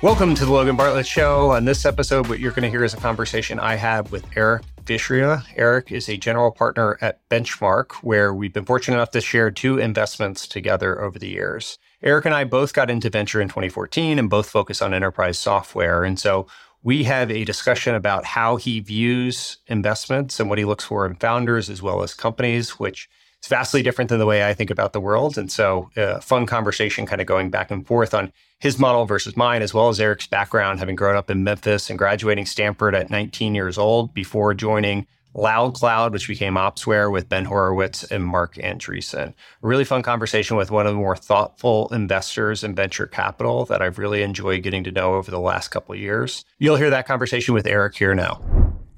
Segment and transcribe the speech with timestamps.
[0.00, 1.50] Welcome to the Logan Bartlett Show.
[1.50, 4.62] On this episode, what you're going to hear is a conversation I have with Eric
[4.84, 5.42] Vishria.
[5.56, 9.78] Eric is a general partner at Benchmark, where we've been fortunate enough to share two
[9.78, 11.80] investments together over the years.
[12.00, 16.04] Eric and I both got into venture in 2014 and both focus on enterprise software.
[16.04, 16.46] And so
[16.84, 21.16] we have a discussion about how he views investments and what he looks for in
[21.16, 23.10] founders as well as companies, which
[23.42, 25.38] is vastly different than the way I think about the world.
[25.38, 29.06] And so, a uh, fun conversation kind of going back and forth on his model
[29.06, 32.94] versus mine, as well as Eric's background, having grown up in Memphis and graduating Stanford
[32.94, 38.56] at 19 years old before joining LoudCloud, which became Opsware with Ben Horowitz and Marc
[38.56, 39.28] Andreessen.
[39.28, 39.34] A
[39.66, 43.98] really fun conversation with one of the more thoughtful investors in venture capital that I've
[43.98, 46.44] really enjoyed getting to know over the last couple of years.
[46.58, 48.40] You'll hear that conversation with Eric here now.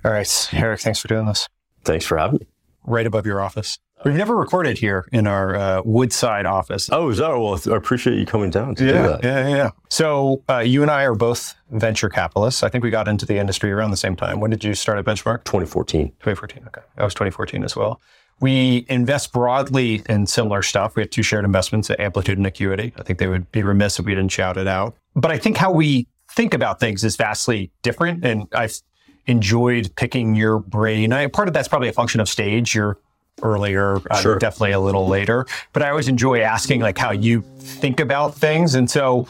[0.04, 1.46] All right, Eric, thanks for doing this.
[1.84, 2.46] Thanks for having me.
[2.84, 3.78] Right above your office.
[4.04, 6.88] We've never recorded here in our uh, Woodside office.
[6.90, 7.28] Oh, is that?
[7.28, 9.24] Well, I appreciate you coming down to yeah, do that.
[9.24, 12.62] Yeah, yeah, So uh, you and I are both venture capitalists.
[12.62, 14.40] I think we got into the industry around the same time.
[14.40, 15.44] When did you start at Benchmark?
[15.44, 16.08] 2014.
[16.08, 16.80] 2014, okay.
[16.96, 18.00] That was 2014 as well.
[18.40, 20.96] We invest broadly in similar stuff.
[20.96, 22.94] We have two shared investments at Amplitude and Acuity.
[22.96, 24.96] I think they would be remiss if we didn't shout it out.
[25.14, 28.24] But I think how we think about things is vastly different.
[28.24, 28.80] And I've
[29.26, 31.12] enjoyed picking your brain.
[31.12, 32.74] I, part of that's probably a function of stage.
[32.74, 32.98] You're
[33.42, 34.38] earlier, uh, sure.
[34.38, 35.46] definitely a little later.
[35.72, 38.74] But I always enjoy asking like how you think about things.
[38.74, 39.28] And so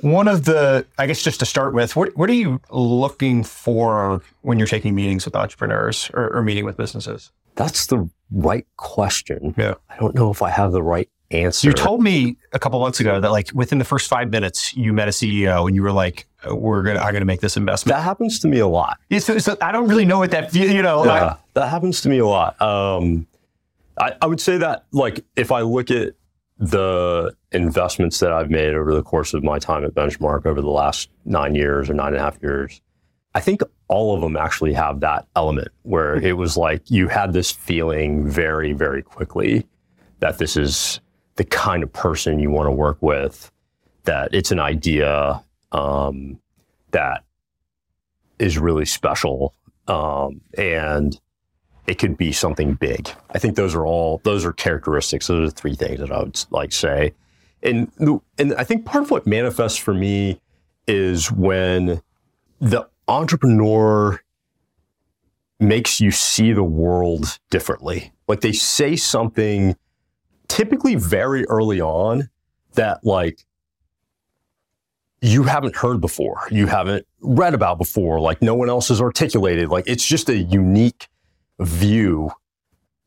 [0.00, 4.22] one of the, I guess just to start with, what, what are you looking for
[4.42, 7.30] when you're taking meetings with entrepreneurs or, or meeting with businesses?
[7.56, 9.54] That's the right question.
[9.56, 9.74] Yeah.
[9.88, 11.68] I don't know if I have the right answer.
[11.68, 14.92] You told me a couple months ago that like within the first five minutes you
[14.92, 18.02] met a CEO and you were like, "We're gonna, I'm gonna make this investment." That
[18.02, 18.98] happens to me a lot.
[19.18, 21.04] So I don't really know what that you know.
[21.04, 22.60] Yeah, I, that happens to me a lot.
[22.60, 23.26] Um,
[24.00, 26.14] I, I would say that, like, if I look at
[26.58, 30.70] the investments that I've made over the course of my time at Benchmark over the
[30.70, 32.80] last nine years or nine and a half years,
[33.34, 37.32] I think all of them actually have that element where it was like you had
[37.32, 39.66] this feeling very, very quickly
[40.20, 41.00] that this is
[41.36, 43.52] the kind of person you want to work with,
[44.04, 46.38] that it's an idea um,
[46.90, 47.24] that
[48.38, 49.54] is really special.
[49.88, 51.18] Um, and
[51.90, 53.10] it could be something big.
[53.30, 55.26] I think those are all those are characteristics.
[55.26, 57.14] Those are three things that I would like say.
[57.64, 57.90] And
[58.38, 60.40] and I think part of what manifests for me
[60.86, 62.00] is when
[62.60, 64.20] the entrepreneur
[65.58, 68.12] makes you see the world differently.
[68.28, 69.76] Like they say something
[70.46, 72.30] typically very early on
[72.74, 73.44] that like
[75.20, 79.70] you haven't heard before, you haven't read about before, like no one else has articulated.
[79.70, 81.08] Like it's just a unique
[81.60, 82.30] view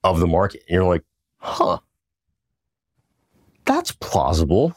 [0.03, 0.63] of the market.
[0.67, 1.03] And you're like,
[1.37, 1.79] huh,
[3.65, 4.73] that's plausible.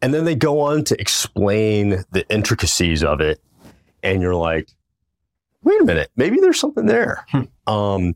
[0.00, 3.40] And then they go on to explain the intricacies of it.
[4.02, 4.68] And you're like,
[5.62, 7.24] wait a minute, maybe there's something there.
[7.28, 7.42] Hmm.
[7.66, 8.14] Um,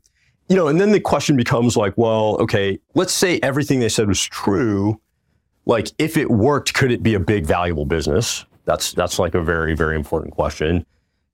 [0.49, 4.07] you know, and then the question becomes like, well, okay, let's say everything they said
[4.07, 4.99] was true.
[5.65, 8.45] Like, if it worked, could it be a big, valuable business?
[8.65, 10.85] That's that's like a very, very important question.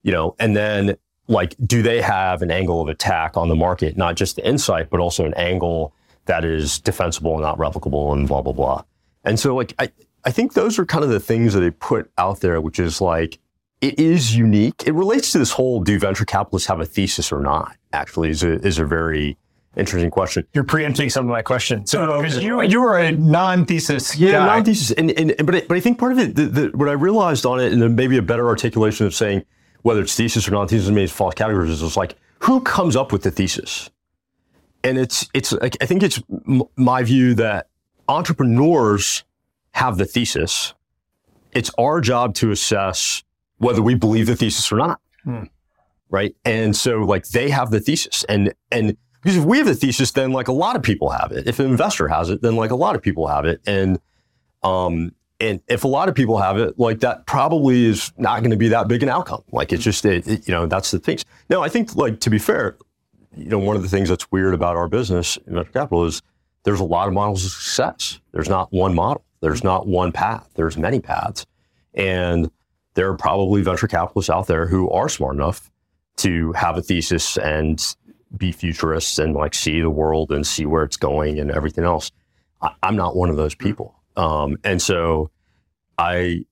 [0.04, 0.98] You know, and then
[1.28, 4.90] like, do they have an angle of attack on the market, not just the insight,
[4.90, 5.94] but also an angle
[6.26, 8.84] that is defensible and not replicable and blah, blah, blah.
[9.24, 9.90] And so, like, I,
[10.26, 13.02] I think those are kind of the things that they put out there, which is
[13.02, 13.40] like,
[13.82, 14.84] it is unique.
[14.86, 18.44] It relates to this whole do venture capitalists have a thesis or not, actually, is
[18.44, 19.38] a, is a very
[19.76, 20.46] interesting question.
[20.54, 21.92] You're preempting some of my questions.
[21.92, 24.16] So, because you, you were a non thesis.
[24.16, 24.92] Yeah, non thesis.
[24.92, 27.46] And, and, but, I, but I think part of it, the, the, what I realized
[27.46, 29.44] on it, and then maybe a better articulation of saying,
[29.84, 31.82] whether it's thesis or non-thesis, maybe it's false categories.
[31.82, 33.90] It's like who comes up with the thesis,
[34.84, 37.68] and it's it's like I think it's m- my view that
[38.10, 39.24] entrepreneurs
[39.72, 40.74] have the thesis.
[41.52, 43.24] It's our job to assess
[43.58, 45.44] whether we believe the thesis or not, hmm.
[46.10, 46.36] right?
[46.44, 50.12] And so like they have the thesis, and and because if we have the thesis,
[50.12, 51.48] then like a lot of people have it.
[51.48, 54.00] If an investor has it, then like a lot of people have it, and
[54.64, 55.14] um,
[55.44, 58.58] and if a lot of people have it, like that probably is not going to
[58.58, 59.44] be that big an outcome.
[59.52, 61.26] Like it's just, it, it, you know, that's the things.
[61.50, 62.78] Now, I think, like to be fair,
[63.36, 66.22] you know, one of the things that's weird about our business, venture capital, is
[66.64, 68.20] there's a lot of models of success.
[68.32, 69.26] There's not one model.
[69.42, 70.50] There's not one path.
[70.56, 71.46] There's many paths,
[71.94, 72.50] and
[72.94, 75.70] there are probably venture capitalists out there who are smart enough
[76.18, 77.96] to have a thesis and
[78.38, 82.12] be futurists and like see the world and see where it's going and everything else.
[82.62, 84.00] I, I'm not one of those people.
[84.16, 85.32] Um, and so
[85.98, 86.46] I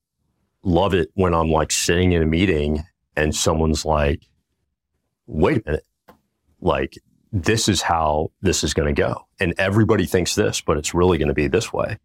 [0.64, 2.84] love it when I'm like sitting in a meeting
[3.16, 4.24] and someone's like,
[5.28, 5.86] wait a minute,
[6.60, 6.98] like
[7.32, 9.28] this is how this is going to go.
[9.40, 11.98] And everybody thinks this, but it's really going to be this way.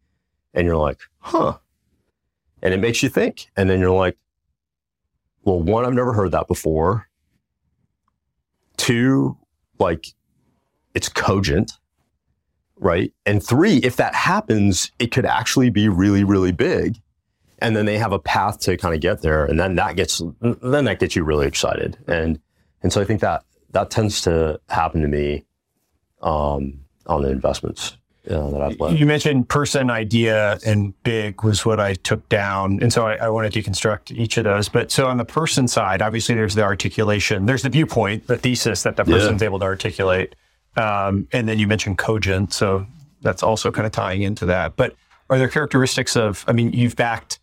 [0.54, 1.58] And you're like, huh.
[2.62, 3.50] And it makes you think.
[3.56, 4.16] And then you're like,
[5.42, 7.08] well, one, I've never heard that before.
[8.76, 9.36] Two,
[9.78, 10.06] like
[10.94, 11.72] it's cogent,
[12.78, 13.12] right?
[13.24, 17.00] And three, if that happens, it could actually be really, really big.
[17.58, 19.46] And then they have a path to kind of get there.
[19.46, 21.96] And then that gets, then that gets you really excited.
[22.06, 22.38] And,
[22.82, 25.44] and so I think that that tends to happen to me
[26.22, 27.96] um, on the investments
[28.30, 28.98] uh, that I've led.
[28.98, 33.28] You mentioned person, idea, and big was what I took down, and so I, I
[33.28, 34.68] want to deconstruct each of those.
[34.68, 38.82] But so on the person side, obviously there's the articulation, there's the viewpoint, the thesis
[38.82, 39.46] that the person's yeah.
[39.46, 40.34] able to articulate,
[40.76, 42.86] um, and then you mentioned cogent, so
[43.22, 44.76] that's also kind of tying into that.
[44.76, 44.94] But
[45.30, 46.44] are there characteristics of?
[46.46, 47.40] I mean, you've backed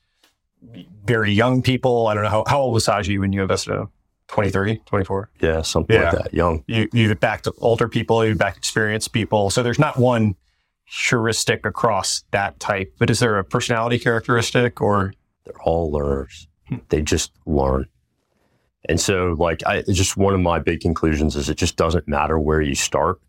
[1.05, 2.07] very young people.
[2.07, 3.89] I don't know how, how old was Saji when you invested in him?
[4.27, 5.29] 23, 24?
[5.41, 6.03] Yeah, something yeah.
[6.03, 6.33] like that.
[6.33, 6.63] Young.
[6.67, 9.49] You, you've backed older people, you've backed experienced people.
[9.49, 10.35] So there's not one
[10.85, 15.13] heuristic across that type, but is there a personality characteristic or?
[15.45, 16.47] They're all learners.
[16.67, 16.77] Hmm.
[16.89, 17.87] They just learn.
[18.89, 22.37] And so, like, I just one of my big conclusions is it just doesn't matter
[22.37, 23.19] where you start.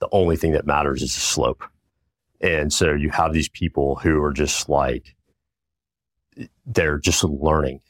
[0.00, 1.62] The only thing that matters is the slope.
[2.40, 5.14] And so you have these people who are just like,
[6.66, 7.80] they're just learning.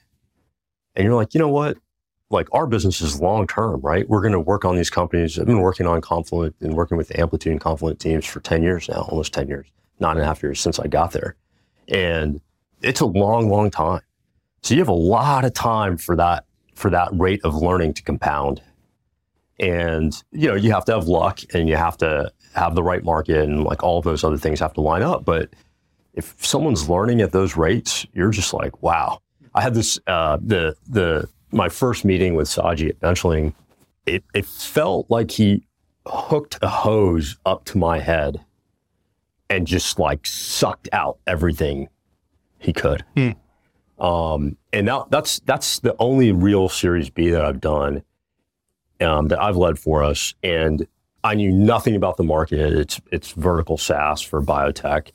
[0.95, 1.79] And you're like, you know what?
[2.31, 4.09] like our business is long term, right?
[4.09, 5.39] We're going to work on these companies.
[5.39, 8.63] I've been working on Confluent and working with the Amplitude and Confluent teams for 10
[8.63, 9.67] years now, almost 10 years,
[10.01, 11.37] nine and a half years since I got there.
[11.89, 12.41] And
[12.83, 14.01] it's a long, long time.
[14.63, 16.46] So you have a lot of time for that,
[16.77, 18.63] for that rate of learning to compound.
[19.59, 23.03] And, you know, you have to have luck and you have to have the right
[23.03, 25.25] market and like all those other things have to line up.
[25.25, 25.51] But
[26.13, 29.21] if someone's learning at those rates, you're just like, wow.
[29.55, 33.55] I had this, uh, the, the, my first meeting with Saji at Benchling,
[34.05, 35.67] it, it felt like he
[36.07, 38.45] hooked a hose up to my head
[39.49, 41.89] and just like sucked out everything
[42.59, 43.05] he could.
[43.17, 43.31] Hmm.
[43.99, 48.03] Um, and now that's that's the only real Series B that I've done
[49.01, 50.87] um, that I've led for us, and
[51.25, 52.61] I knew nothing about the market.
[52.61, 55.13] It's it's vertical SaaS for biotech,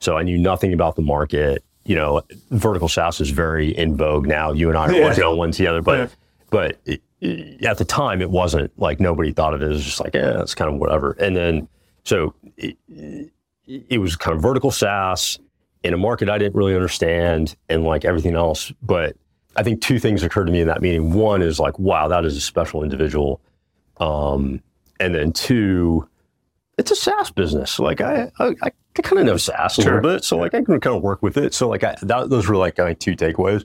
[0.00, 4.26] so I knew nothing about the market you know, vertical SaaS is very in vogue
[4.26, 4.52] now.
[4.52, 5.04] You and I are yeah.
[5.04, 6.08] working on one together, but yeah.
[6.50, 9.66] but it, it, at the time it wasn't like nobody thought of it.
[9.66, 11.12] It was just like, yeah, it's kind of whatever.
[11.12, 11.68] And then
[12.04, 12.76] so it,
[13.66, 15.38] it was kind of vertical SaaS
[15.84, 18.72] in a market I didn't really understand, and like everything else.
[18.82, 19.16] But
[19.54, 21.12] I think two things occurred to me in that meeting.
[21.12, 23.40] One is like, wow, that is a special individual.
[23.98, 24.60] Um,
[24.98, 26.08] and then two,
[26.78, 27.78] it's a SaaS business.
[27.78, 28.70] Like I, I, I
[29.02, 29.94] kind of know SaaS a sure.
[29.96, 31.54] little bit, so like I can kind of work with it.
[31.54, 33.64] So like I, that, those were like my two takeaways.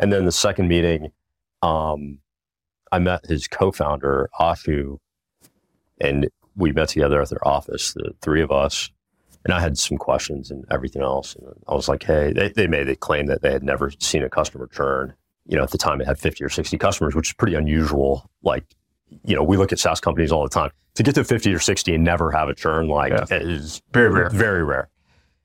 [0.00, 1.12] And then the second meeting,
[1.62, 2.18] um,
[2.90, 4.98] I met his co-founder Ashu,
[6.00, 8.90] and we met together at their office, the three of us.
[9.48, 11.34] And I had some questions and everything else.
[11.34, 14.22] And I was like, hey, they, they made the claim that they had never seen
[14.22, 15.14] a customer churn.
[15.46, 18.30] You know, at the time it had 50 or 60 customers, which is pretty unusual.
[18.42, 18.64] Like
[19.24, 20.70] you know, we look at SaaS companies all the time.
[20.94, 23.24] To get to 50 or 60 and never have a churn, like, yeah.
[23.30, 24.30] is very rare.
[24.30, 24.88] Very rare.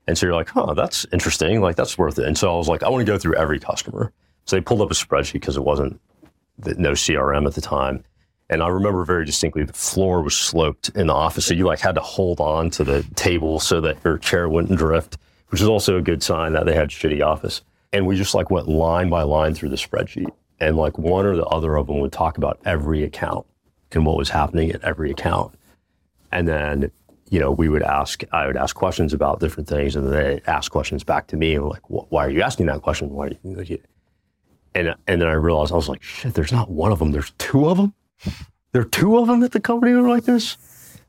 [0.06, 1.60] And so you're like, oh, that's interesting.
[1.60, 2.26] Like, that's worth it.
[2.26, 4.12] And so I was like, I want to go through every customer.
[4.44, 6.00] So they pulled up a spreadsheet because it wasn't
[6.58, 8.04] no CRM at the time.
[8.50, 11.46] And I remember very distinctly the floor was sloped in the office.
[11.46, 14.78] So you like had to hold on to the table so that your chair wouldn't
[14.78, 15.16] drift,
[15.48, 17.62] which is also a good sign that they had shitty office.
[17.92, 20.30] And we just like went line by line through the spreadsheet.
[20.60, 23.46] And like one or the other of them would talk about every account
[23.92, 25.54] and what was happening at every account.
[26.30, 26.90] And then,
[27.30, 30.70] you know, we would ask, I would ask questions about different things, and they ask
[30.70, 33.10] questions back to me, And like, why are you asking that question?
[33.10, 33.80] Why are you?
[34.74, 37.12] And and then I realized I was like, shit, there's not one of them.
[37.12, 37.94] There's two of them.
[38.72, 40.56] There are two of them at the company that are like this.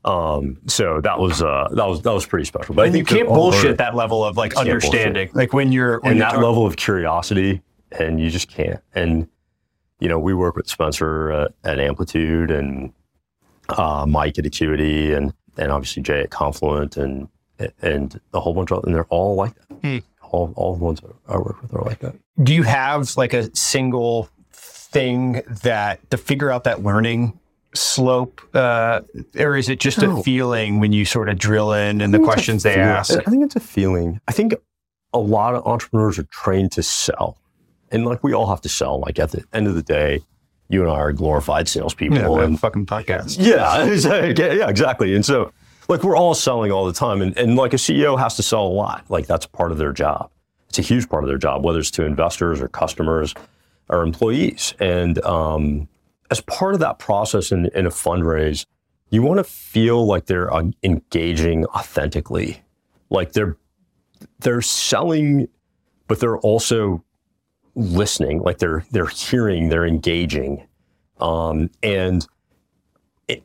[0.04, 2.76] Um, so that was uh, that was that was pretty special.
[2.76, 5.98] But and I think you can't bullshit that level of like understanding, like when you're
[6.00, 8.80] when and you're that level of curiosity, and you just can't.
[8.94, 9.28] And
[9.98, 12.92] you know, we work with Spencer at, at Amplitude and
[13.70, 17.28] uh, Mike at Acuity and and obviously Jay at Confluent and
[17.82, 19.76] and a whole bunch of and they're all like that.
[19.82, 19.98] Hmm.
[20.22, 22.14] All all the ones I work with are like that.
[22.42, 24.28] Do you have like a single
[24.98, 27.38] thing that to figure out that learning
[27.74, 29.00] slope, uh,
[29.38, 30.18] or is it just no.
[30.18, 33.14] a feeling when you sort of drill in and the questions they ask?
[33.14, 34.20] I think it's a feeling.
[34.28, 34.54] I think
[35.12, 37.38] a lot of entrepreneurs are trained to sell
[37.90, 39.00] and like we all have to sell.
[39.00, 40.20] Like at the end of the day,
[40.68, 42.18] you and I are glorified salespeople.
[42.18, 43.38] Yeah, and fucking podcast.
[43.40, 43.84] Yeah,
[44.54, 45.14] yeah, exactly.
[45.14, 45.52] And so,
[45.88, 48.66] like, we're all selling all the time, and, and like a CEO has to sell
[48.66, 49.04] a lot.
[49.08, 50.30] Like that's part of their job.
[50.68, 53.34] It's a huge part of their job, whether it's to investors or customers
[53.88, 54.74] or employees.
[54.80, 55.88] And um,
[56.30, 58.66] as part of that process in, in a fundraise,
[59.10, 62.62] you want to feel like they're uh, engaging authentically,
[63.10, 63.56] like they're
[64.40, 65.48] they're selling,
[66.08, 67.04] but they're also
[67.74, 70.66] listening, like they're they're hearing, they're engaging,
[71.20, 72.26] um, and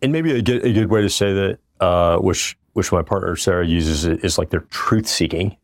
[0.02, 3.36] and maybe a good a good way to say that, uh, which which my partner
[3.36, 5.58] Sarah uses is like they're truth seeking,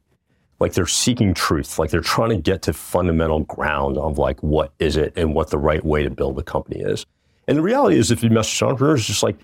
[0.60, 4.74] like they're seeking truth, like they're trying to get to fundamental ground of like what
[4.80, 7.06] is it and what the right way to build a company is.
[7.48, 9.38] And the reality is, if you message entrepreneurs, just like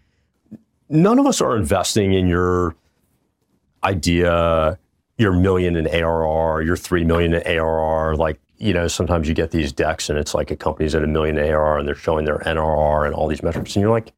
[0.89, 2.75] none of us are investing in your
[3.83, 4.77] idea,
[5.17, 9.51] your million in ARR, your three million in ARR, like you know, sometimes you get
[9.51, 12.37] these decks and it's like a company's at a million ARR and they're showing their
[12.39, 14.13] NRR and all these metrics, and you're like,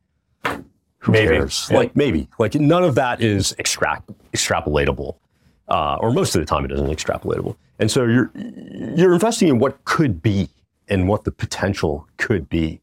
[1.00, 1.28] who Maybe.
[1.28, 1.68] cares?
[1.70, 1.78] Yeah.
[1.78, 5.16] Like maybe, like none of that is extract extrapolatable,
[5.68, 7.56] uh, or most of the time it isn't extrapolatable.
[7.80, 10.50] And so you're you're investing in what could be
[10.88, 12.82] and what the potential could be.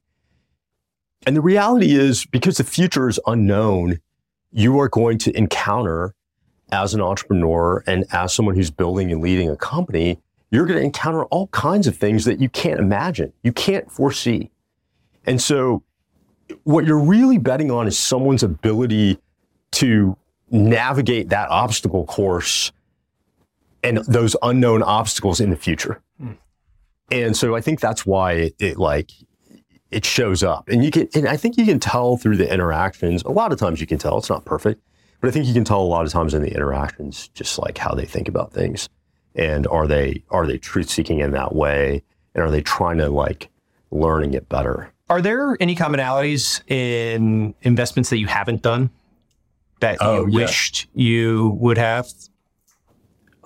[1.26, 4.00] And the reality is, because the future is unknown,
[4.50, 6.14] you are going to encounter
[6.72, 10.18] as an entrepreneur and as someone who's building and leading a company,
[10.50, 14.50] you're going to encounter all kinds of things that you can't imagine, you can't foresee.
[15.24, 15.82] And so,
[16.64, 19.18] what you're really betting on is someone's ability
[19.72, 20.16] to
[20.52, 22.70] navigate that obstacle course
[23.82, 26.00] and those unknown obstacles in the future.
[26.18, 26.32] Hmm.
[27.10, 29.10] And so, I think that's why it, it like
[29.90, 33.22] it shows up, and you can, and I think you can tell through the interactions.
[33.24, 34.82] A lot of times, you can tell it's not perfect,
[35.20, 37.76] but I think you can tell a lot of times in the interactions, just like
[37.76, 38.88] how they think about things,
[39.34, 42.02] and are they are they truth seeking in that way,
[42.34, 43.50] and are they trying to like
[43.90, 44.90] learn and get better?
[45.10, 48.88] Are there any commonalities in investments that you haven't done
[49.82, 50.44] that Oh, you yeah.
[50.46, 52.08] wished you would have?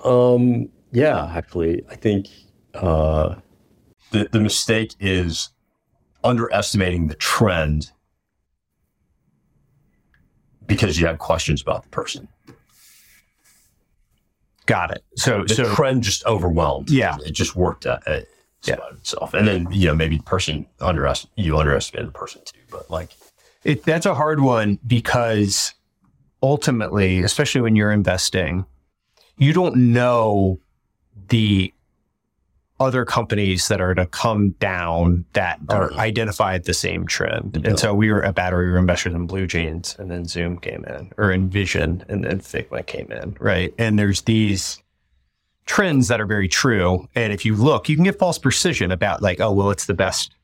[0.05, 2.28] Um, yeah, actually, I think
[2.75, 3.35] uh,
[4.12, 5.50] the the mistake is
[6.23, 7.90] underestimating the trend
[10.66, 12.28] because you had questions about the person.
[14.66, 15.05] Got it.
[15.16, 16.90] So, The so trend just overwhelmed.
[16.90, 17.16] Yeah.
[17.25, 18.26] it just worked at, at
[18.64, 18.76] Yeah.
[18.93, 22.90] itself, and then you know maybe the person underest you underestimated the person too, but
[22.90, 23.11] like
[23.64, 25.73] it, that's a hard one because
[26.43, 28.64] ultimately, especially when you're investing,
[29.38, 30.59] you don't know
[31.28, 31.73] the
[32.78, 36.00] other companies that are to come down that are Totally.
[36.00, 37.62] identified the same trend.
[37.64, 40.85] And so we were at Battery, we were investors in BlueJeans, and then Zoom came
[40.85, 43.73] in, or InVision, and then Figma came in, right?
[43.78, 44.83] And there's these
[45.64, 47.09] trends that are very true.
[47.14, 49.95] And if you look, you can get false precision about like, oh, well, it's the
[49.95, 50.35] best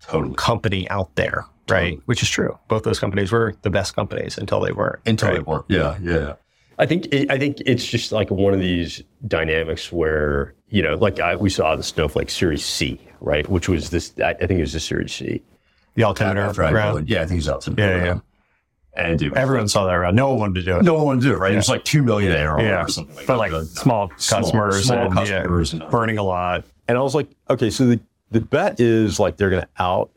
[0.00, 2.00] totally company out there, right?
[2.06, 2.58] Which is true.
[2.68, 5.00] Both those companies were the best companies until they weren't.
[5.06, 5.38] until right?
[5.38, 5.70] it worked.
[5.70, 6.34] Yeah, yeah.
[6.78, 10.94] I think it, I think it's just like one of these dynamics where you know,
[10.94, 13.48] like I, we saw the Snowflake Series C, right?
[13.48, 14.12] Which was this.
[14.18, 15.42] I, I think it was the Series C.
[15.94, 17.08] the Altimeter After I round.
[17.08, 18.18] Yeah, I think it was out to Yeah, yeah.
[18.94, 20.16] And dude, Everyone saw that round.
[20.16, 20.82] No one wanted to do it.
[20.82, 21.52] no one wanted to do it, right?
[21.52, 22.84] It was like two million ARR Yeah.
[22.84, 23.38] or something like but that.
[23.38, 26.64] like The- small small- customers, small and, yeah, customers and- burning a lot.
[26.88, 28.00] And I was like, okay, so the,
[28.32, 30.10] the bet is like they're going to out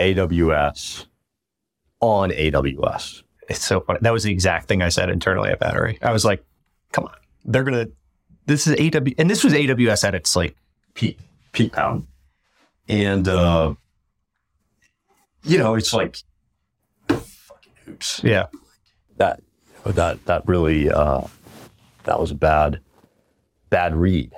[0.00, 1.06] AWS
[2.00, 3.22] on AWS.
[3.48, 3.98] It's so funny.
[4.02, 5.98] That was the exact thing I said internally at Battery.
[6.02, 6.44] I was like,
[6.92, 7.14] come on,
[7.44, 7.86] they're gonna.
[8.46, 9.14] This is AWS.
[9.18, 10.56] and this was AWS at its like
[10.94, 11.18] peak
[11.52, 12.06] peak pound.
[12.88, 13.74] And uh
[15.44, 16.16] you know, it's like
[17.08, 18.20] fucking hoops.
[18.24, 18.46] yeah,
[19.16, 19.42] That
[19.84, 21.22] that that really uh
[22.04, 22.80] that was a bad
[23.70, 24.32] bad read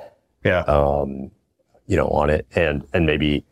[0.45, 0.61] yeah.
[0.61, 1.31] um
[1.87, 3.45] you know on it and and maybe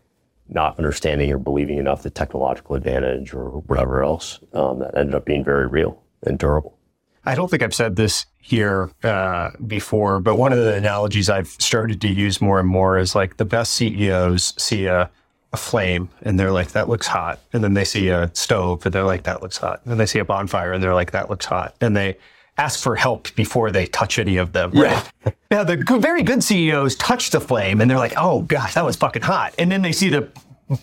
[0.53, 5.25] not understanding or believing enough the technological advantage or whatever else um, that ended up
[5.25, 6.77] being very real and durable.
[7.25, 11.49] I don't think I've said this here uh, before, but one of the analogies I've
[11.49, 15.11] started to use more and more is like the best CEOs see a,
[15.53, 17.39] a flame and they're like, that looks hot.
[17.53, 19.83] And then they see a stove and they're like, that looks hot.
[19.85, 21.75] And they see a bonfire and they're like, that looks hot.
[21.81, 22.17] And they
[22.61, 24.71] ask for help before they touch any of them.
[24.75, 25.03] Yeah.
[25.51, 28.85] Now, the good, very good CEOs touch the flame and they're like, oh gosh, that
[28.85, 29.53] was fucking hot.
[29.59, 30.29] And then they see the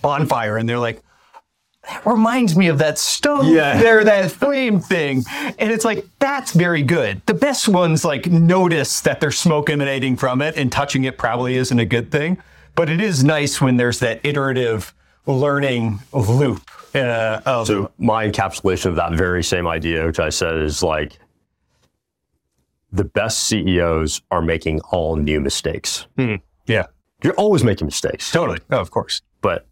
[0.01, 1.01] bonfire and they're like,
[1.83, 3.77] that reminds me of that stove Yeah.
[3.81, 5.23] there, that flame thing.
[5.57, 7.21] And it's like, that's very good.
[7.27, 11.55] The best ones like notice that there's smoke emanating from it and touching it probably
[11.55, 12.37] isn't a good thing.
[12.75, 14.93] But it is nice when there's that iterative
[15.25, 16.61] learning loop.
[16.93, 21.17] Uh, of, So my encapsulation of that very same idea, which I said is like
[22.91, 26.07] the best CEOs are making all new mistakes.
[26.65, 26.85] yeah,
[27.23, 28.59] You're always making mistakes, totally.
[28.71, 29.21] Oh, of course.
[29.41, 29.65] but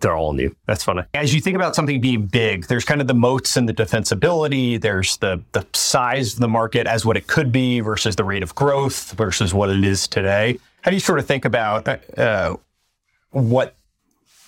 [0.00, 0.54] they're all new.
[0.66, 1.02] That's funny.
[1.14, 4.78] As you think about something being big, there's kind of the moats and the defensibility.
[4.78, 8.42] There's the the size of the market as what it could be versus the rate
[8.42, 10.58] of growth versus what it is today.
[10.82, 11.88] How do you sort of think about
[12.18, 12.56] uh,
[13.30, 13.74] what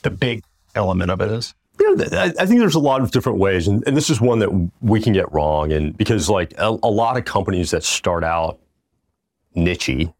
[0.02, 1.54] the big element of it is?
[1.88, 4.20] You know, I I think there's a lot of different ways, and, and this is
[4.20, 5.72] one that we can get wrong.
[5.72, 8.58] And because like a, a lot of companies that start out
[9.56, 10.12] nichey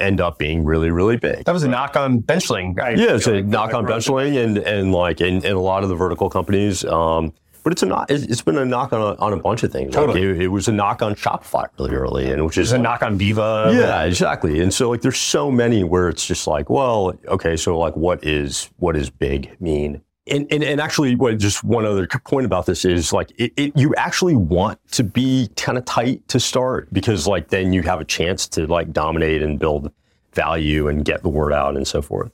[0.00, 1.44] end up being really, really big.
[1.44, 2.80] That was a knock on Benchling.
[2.80, 5.88] I, yeah, it's a knock on Benchling and, and like in, in a lot of
[5.88, 6.84] the vertical companies.
[6.84, 7.32] Um,
[7.64, 8.06] but it's a knock.
[8.08, 9.92] It's been a knock on a, on a bunch of things.
[9.92, 10.26] Totally.
[10.26, 13.02] Like it, it, was a knock on Shopify really early, and which is a knock
[13.02, 13.74] on Veeva.
[13.74, 14.60] Yeah, exactly.
[14.60, 18.24] And so like, there's so many where it's just like, well, okay, so like, what
[18.24, 20.00] is what is big mean?
[20.30, 23.76] And, and, and actually, what just one other point about this is like, it, it
[23.76, 28.00] you actually want to be kind of tight to start because like then you have
[28.00, 29.92] a chance to like dominate and build
[30.32, 32.30] value and get the word out and so forth.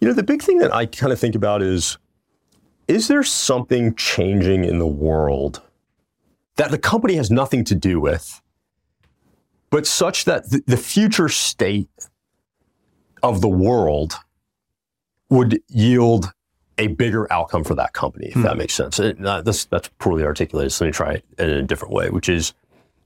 [0.00, 1.98] You know, the big thing that I kind of think about is
[2.86, 5.62] is there something changing in the world
[6.56, 8.40] that the company has nothing to do with,
[9.70, 11.88] but such that the, the future state
[13.22, 14.14] of the world
[15.30, 16.32] would yield
[16.78, 18.42] a bigger outcome for that company, if hmm.
[18.42, 18.98] that makes sense.
[18.98, 22.10] It, uh, that's, that's poorly articulated, so let me try it in a different way,
[22.10, 22.54] which is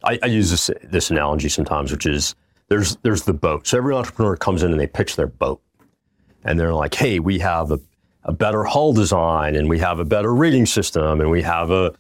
[0.04, 2.34] I, I use this, this analogy sometimes, which is
[2.68, 3.66] there's, there's the boat.
[3.66, 5.60] So every entrepreneur comes in and they pitch their boat.
[6.44, 7.80] And they're like, hey, we have a
[8.28, 11.94] a better hull design and we have a better rigging system and we have a,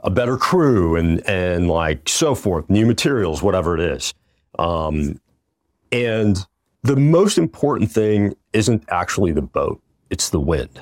[0.00, 4.12] a better crew and, and like so forth, new materials, whatever it is.
[4.58, 5.20] Um,
[5.92, 6.44] and
[6.82, 10.80] the most important thing isn't actually the boat, it's the wind.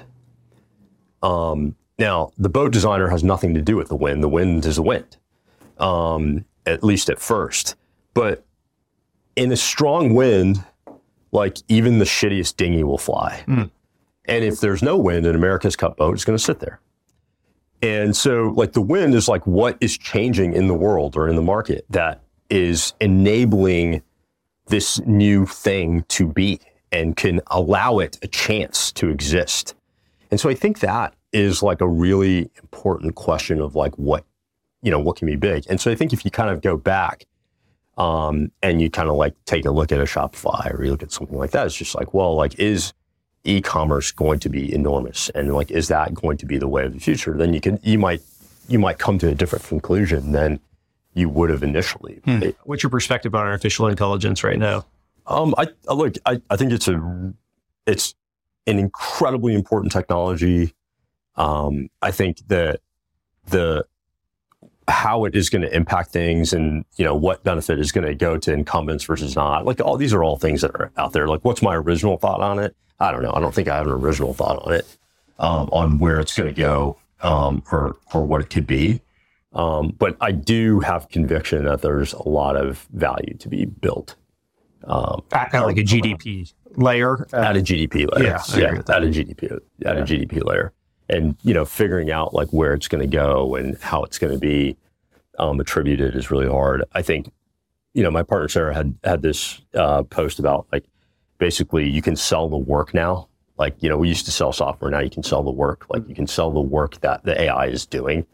[1.22, 4.22] Um, now, the boat designer has nothing to do with the wind.
[4.22, 5.16] The wind is the wind,
[5.78, 7.74] um, at least at first.
[8.14, 8.44] But
[9.36, 10.64] in a strong wind,
[11.32, 13.44] like even the shittiest dinghy will fly.
[13.46, 13.70] Mm.
[14.26, 16.80] And if there's no wind, an America's Cup boat is going to sit there.
[17.80, 21.36] And so, like, the wind is like what is changing in the world or in
[21.36, 24.02] the market that is enabling
[24.66, 26.60] this new thing to be
[26.90, 29.74] and can allow it a chance to exist.
[30.30, 34.24] And so, I think that is like a really important question of like what,
[34.82, 35.64] you know, what can be big.
[35.68, 37.26] And so, I think if you kind of go back
[37.96, 41.02] um, and you kind of like take a look at a Shopify or you look
[41.02, 42.92] at something like that, it's just like, well, like, is
[43.44, 46.92] e-commerce going to be enormous and like is that going to be the way of
[46.92, 48.20] the future then you can you might
[48.68, 50.60] you might come to a different conclusion than
[51.14, 52.40] you would have initially hmm.
[52.64, 54.84] what's your perspective on artificial intelligence right now
[55.26, 57.32] um i look I, I think it's a
[57.86, 58.14] it's
[58.68, 60.74] an incredibly important technology
[61.36, 62.80] um i think that
[63.46, 63.84] the
[64.88, 68.14] how it is going to impact things and you know what benefit is going to
[68.14, 71.28] go to incumbents versus not like all these are all things that are out there
[71.28, 73.32] like what's my original thought on it I don't know.
[73.32, 74.96] I don't think I have an original thought on it,
[75.38, 79.00] um, on where it's going to go um, or or what it could be.
[79.52, 84.16] Um, but I do have conviction that there's a lot of value to be built.
[84.84, 87.26] Um, at like a GDP layer.
[87.32, 88.24] At a GDP layer.
[88.24, 89.92] Yeah, yeah at a GDP at yeah.
[89.92, 90.72] a GDP layer,
[91.08, 94.32] and you know, figuring out like where it's going to go and how it's going
[94.32, 94.76] to be
[95.38, 96.84] um, attributed is really hard.
[96.92, 97.30] I think,
[97.94, 100.84] you know, my partner Sarah had had this uh, post about like
[101.38, 103.28] basically you can sell the work now.
[103.56, 104.90] Like, you know, we used to sell software.
[104.90, 105.86] Now you can sell the work.
[105.90, 108.24] Like you can sell the work that the AI is doing,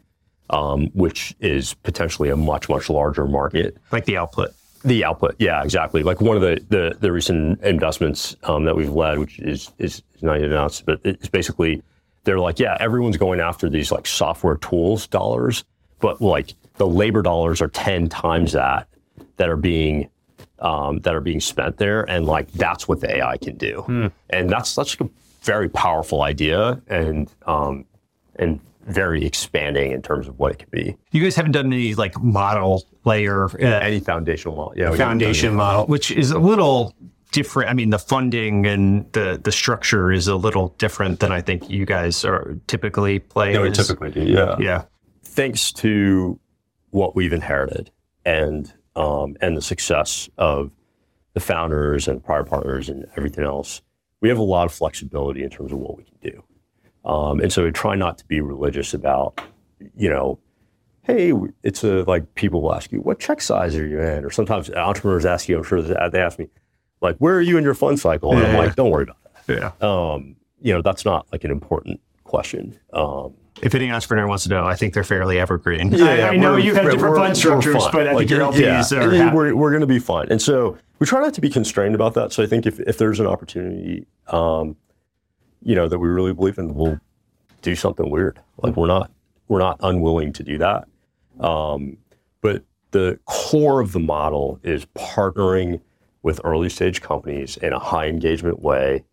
[0.51, 3.75] um, which is potentially a much, much larger market.
[3.91, 4.51] Like the output.
[4.85, 6.03] The output, yeah, exactly.
[6.03, 10.03] Like one of the the, the recent investments um, that we've led, which is is
[10.21, 11.81] not yet announced, but it's basically
[12.23, 15.63] they're like, yeah, everyone's going after these like software tools dollars,
[15.99, 18.87] but like the labor dollars are ten times that
[19.37, 20.07] that are being
[20.59, 24.11] um, that are being spent there, and like that's what the AI can do, mm.
[24.29, 25.09] and that's such a
[25.41, 27.85] very powerful idea, and um,
[28.35, 30.95] and very expanding in terms of what it can be.
[31.11, 35.85] You guys haven't done any like model layer, uh, any foundational model, yeah, foundation model,
[35.87, 36.93] which is a little
[37.31, 37.69] different.
[37.69, 41.69] I mean, the funding and the the structure is a little different than I think
[41.69, 43.53] you guys are typically play.
[43.53, 44.83] No, we typically do, yeah, yeah.
[45.23, 46.39] Thanks to
[46.91, 47.91] what we've inherited
[48.23, 50.71] and um, and the success of
[51.33, 53.81] the founders and prior partners and everything else,
[54.21, 56.43] we have a lot of flexibility in terms of what we can do.
[57.05, 59.39] Um, and so we try not to be religious about,
[59.95, 60.39] you know,
[61.03, 64.25] hey, it's a like people will ask you, what check size are you in?
[64.25, 66.47] Or sometimes entrepreneurs ask you, I'm sure they ask me,
[67.01, 68.31] like, where are you in your fund cycle?
[68.31, 68.47] And yeah.
[68.47, 69.73] I'm like, don't worry about that.
[69.81, 69.87] Yeah.
[69.87, 72.79] Um, you know, that's not like an important question.
[72.93, 75.91] Um, if any entrepreneur wants to know, I think they're fairly evergreen.
[75.91, 78.91] Yeah, I, I know you have different fund structures, but I like, think your LPs
[78.91, 79.35] yeah, are.
[79.35, 80.27] We're, we're going to be fine.
[80.29, 82.33] And so we try not to be constrained about that.
[82.33, 84.75] So I think if, if there's an opportunity, um,
[85.65, 86.99] you know, that we really believe in, we'll
[87.61, 88.39] do something weird.
[88.61, 89.11] Like we're not
[89.49, 90.87] we're not unwilling to do that.
[91.39, 91.97] Um,
[92.41, 95.81] but the core of the model is partnering
[96.23, 99.03] with early stage companies in a high engagement way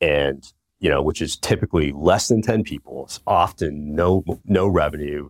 [0.00, 3.04] and you know, which is typically less than 10 people.
[3.04, 5.28] It's often no, no revenue,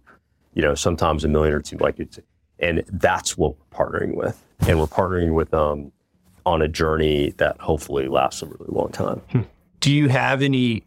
[0.55, 2.21] you know, sometimes a million or two, like it's,
[2.61, 4.43] and that's what we're partnering with.
[4.61, 5.93] And we're partnering with, um,
[6.47, 9.21] on a journey that hopefully lasts a really long time.
[9.81, 10.85] Do you have any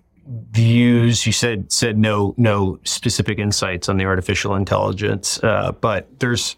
[0.51, 1.25] views?
[1.25, 6.55] You said said no no specific insights on the artificial intelligence, uh, but there's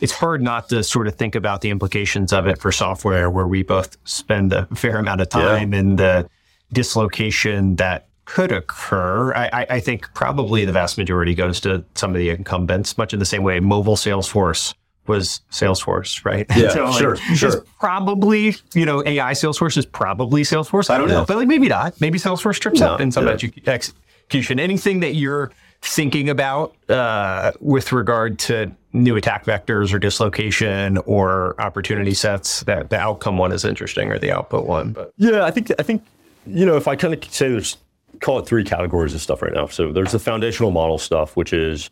[0.00, 3.46] it's hard not to sort of think about the implications of it for software, where
[3.46, 5.78] we both spend a fair amount of time yeah.
[5.78, 6.28] in the
[6.72, 9.32] dislocation that could occur.
[9.34, 13.18] I, I, think probably the vast majority goes to some of the incumbents, much in
[13.18, 14.74] the same way mobile Salesforce
[15.06, 16.46] was Salesforce, right?
[16.56, 17.64] Yeah, so, like, sure, sure.
[17.78, 20.90] Probably, you know, AI Salesforce is probably Salesforce.
[20.90, 21.16] I don't yeah.
[21.16, 22.00] know, but like maybe not.
[22.00, 23.36] Maybe Salesforce trips no, up in some yeah.
[23.66, 24.58] execution.
[24.58, 25.50] Anything that you're
[25.82, 32.60] thinking about uh, with regard to new attack vectors or dislocation or opportunity sets?
[32.60, 34.92] That the outcome one is interesting, or the output one.
[34.92, 36.02] But yeah, I think I think
[36.46, 37.76] you know if I kind of say there's
[38.20, 39.66] call it three categories of stuff right now.
[39.66, 41.90] So there's the foundational model stuff, which is,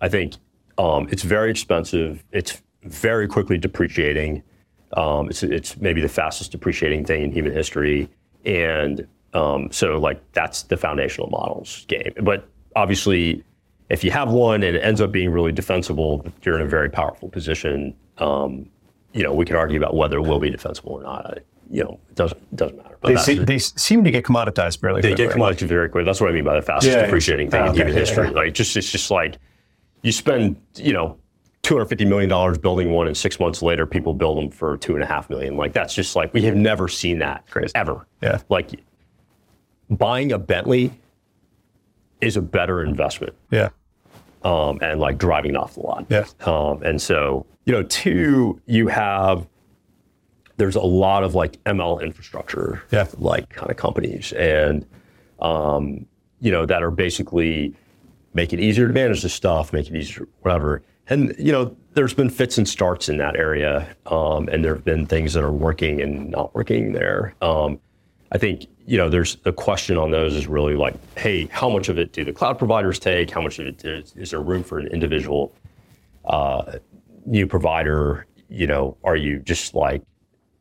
[0.00, 0.34] I think,
[0.80, 2.24] um, it's very expensive.
[2.32, 4.42] It's very quickly depreciating.
[4.96, 8.08] Um, it's it's maybe the fastest depreciating thing in human history,
[8.46, 12.12] and um, so like that's the foundational models game.
[12.22, 13.44] But obviously,
[13.90, 16.88] if you have one and it ends up being really defensible, you're in a very
[16.88, 17.94] powerful position.
[18.16, 18.70] Um,
[19.12, 21.40] you know, we can argue about whether it will be defensible or not
[21.70, 22.96] you know, it doesn't it doesn't matter.
[23.02, 25.00] They, see, they, seem to get commoditized fairly.
[25.02, 26.04] They get commoditized very quickly.
[26.04, 28.26] That's what I mean by the fastest yeah, depreciating thing in human history.
[28.26, 28.32] Yeah.
[28.32, 29.38] Like just it's just like
[30.02, 31.16] you spend you know.
[31.62, 34.78] Two hundred fifty million dollars building one, and six months later, people build them for
[34.78, 35.58] two and a half million.
[35.58, 37.70] Like that's just like we have never seen that Crazy.
[37.74, 38.06] ever.
[38.22, 38.80] Yeah, like
[39.90, 40.90] buying a Bentley
[42.22, 43.34] is a better investment.
[43.50, 43.68] Yeah,
[44.42, 46.06] um, and like driving off the lot.
[46.08, 49.46] Yeah, um, and so you know, two, you have
[50.56, 53.06] there's a lot of like ML infrastructure, yeah.
[53.18, 54.86] like kind of companies, and
[55.40, 56.06] um,
[56.40, 57.74] you know that are basically
[58.34, 60.82] make it easier to manage the stuff, make it easier, whatever.
[61.08, 64.84] And you know, there's been fits and starts in that area, um, and there have
[64.84, 67.34] been things that are working and not working there.
[67.42, 67.80] Um,
[68.32, 71.88] I think you know, there's the question on those is really like, hey, how much
[71.88, 73.30] of it do the cloud providers take?
[73.30, 75.54] How much of it is, is there room for an individual
[76.24, 76.78] uh,
[77.24, 78.26] new provider?
[78.48, 80.02] You know, are you just like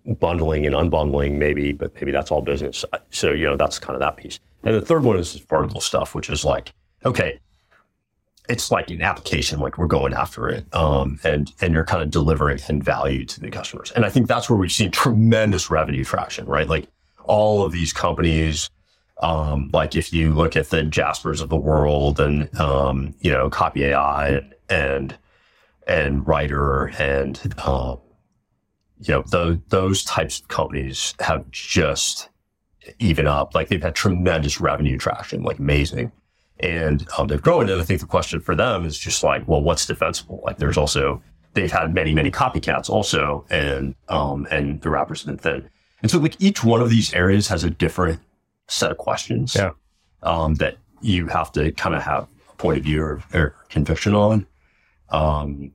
[0.06, 2.86] bundling and unbundling maybe, but maybe that's all business.
[3.12, 4.40] So, you know, that's kind of that piece.
[4.64, 6.74] And the third one is vertical stuff, which is like,
[7.06, 7.40] okay,
[8.50, 12.10] it's like an application, like we're going after it, um, and and you're kind of
[12.10, 13.92] delivering and value to the customers.
[13.92, 16.68] And I think that's where we've seen tremendous revenue traction, right?
[16.68, 16.88] Like
[17.26, 18.70] all of these companies,
[19.22, 23.50] um, like if you look at the Jaspers of the world and um, you know
[23.50, 25.18] Copy AI and
[25.88, 28.00] and, Writer and um,
[29.00, 32.30] you know, those, those types of companies have just
[33.00, 33.56] even up.
[33.56, 36.12] Like they've had tremendous revenue traction, like amazing.
[36.60, 37.70] And um, they've grown.
[37.70, 40.42] And I think the question for them is just like, well, what's defensible?
[40.44, 41.22] Like there's also,
[41.54, 43.46] they've had many, many copycats also.
[43.50, 45.70] And, um, and the wrappers have been thin.
[46.02, 48.20] And so like each one of these areas has a different
[48.68, 49.72] set of questions yeah.
[50.24, 54.14] um, that you have to kind of have a point of view or, or conviction
[54.14, 54.46] on.
[55.10, 55.72] Um,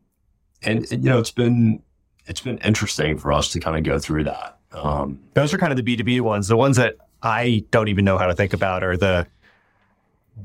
[0.62, 1.82] and, you know, it's been,
[2.26, 4.58] it's been interesting for us to kind of go through that.
[4.72, 6.48] Um, Those are kind of the B2B ones.
[6.48, 9.26] The ones that I don't even know how to think about are the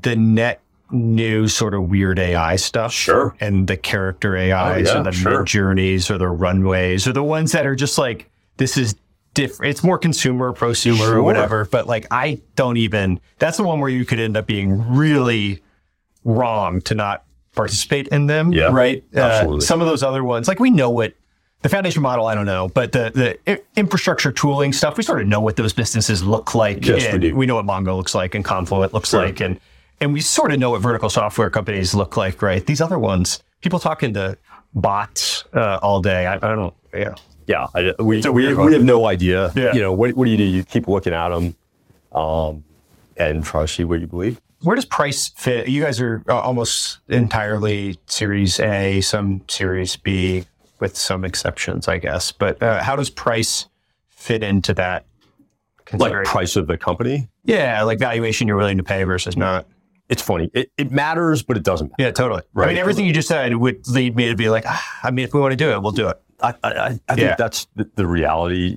[0.02, 0.60] the net
[0.92, 2.92] new sort of weird AI stuff.
[2.92, 3.34] Sure.
[3.40, 5.44] And the character AIs oh, yeah, or the sure.
[5.44, 8.96] Midjourneys or the runways or the ones that are just like, this is
[9.34, 9.70] different.
[9.70, 11.18] It's more consumer, prosumer sure.
[11.18, 11.64] or whatever.
[11.64, 15.62] But like, I don't even, that's the one where you could end up being really
[16.24, 17.24] wrong to not
[17.54, 18.52] participate in them.
[18.52, 18.70] Yeah.
[18.72, 19.04] Right.
[19.14, 19.58] Absolutely.
[19.58, 21.14] Uh, some of those other ones, like we know what
[21.62, 25.26] the foundation model, I don't know, but the the infrastructure tooling stuff, we sort of
[25.26, 26.86] know what those businesses look like.
[26.86, 27.36] Yes, we do.
[27.36, 29.26] We know what Mongo looks like and Confluent looks sure.
[29.26, 29.60] like, and
[30.00, 32.64] and we sort of know what vertical software companies look like, right?
[32.64, 34.36] These other ones, people talking to
[34.74, 36.26] bots uh, all day.
[36.26, 36.74] I, I, don't.
[36.94, 37.14] Yeah.
[37.46, 37.66] Yeah.
[37.74, 39.52] I, we, we, we, have no idea.
[39.54, 39.74] Yeah.
[39.74, 40.44] You know, what, what do you do?
[40.44, 41.54] You keep looking at them
[42.12, 42.64] um,
[43.16, 44.40] and try to see what you believe.
[44.62, 45.68] Where does price fit?
[45.68, 50.44] You guys are uh, almost entirely Series A, some Series B
[50.80, 52.32] with some exceptions, I guess.
[52.32, 53.66] But uh, how does price
[54.10, 55.06] fit into that?
[55.92, 57.28] Like price of the company?
[57.44, 59.66] Yeah, like valuation you're willing to pay versus not.
[60.10, 60.50] It's funny.
[60.52, 62.02] It, it matters, but it doesn't matter.
[62.02, 62.42] Yeah, totally.
[62.52, 62.64] Right.
[62.64, 65.24] I mean, everything you just said would lead me to be like, ah, I mean,
[65.24, 66.20] if we want to do it, we'll do it.
[66.42, 67.36] I, I, I think yeah.
[67.38, 68.76] that's the, the, reality.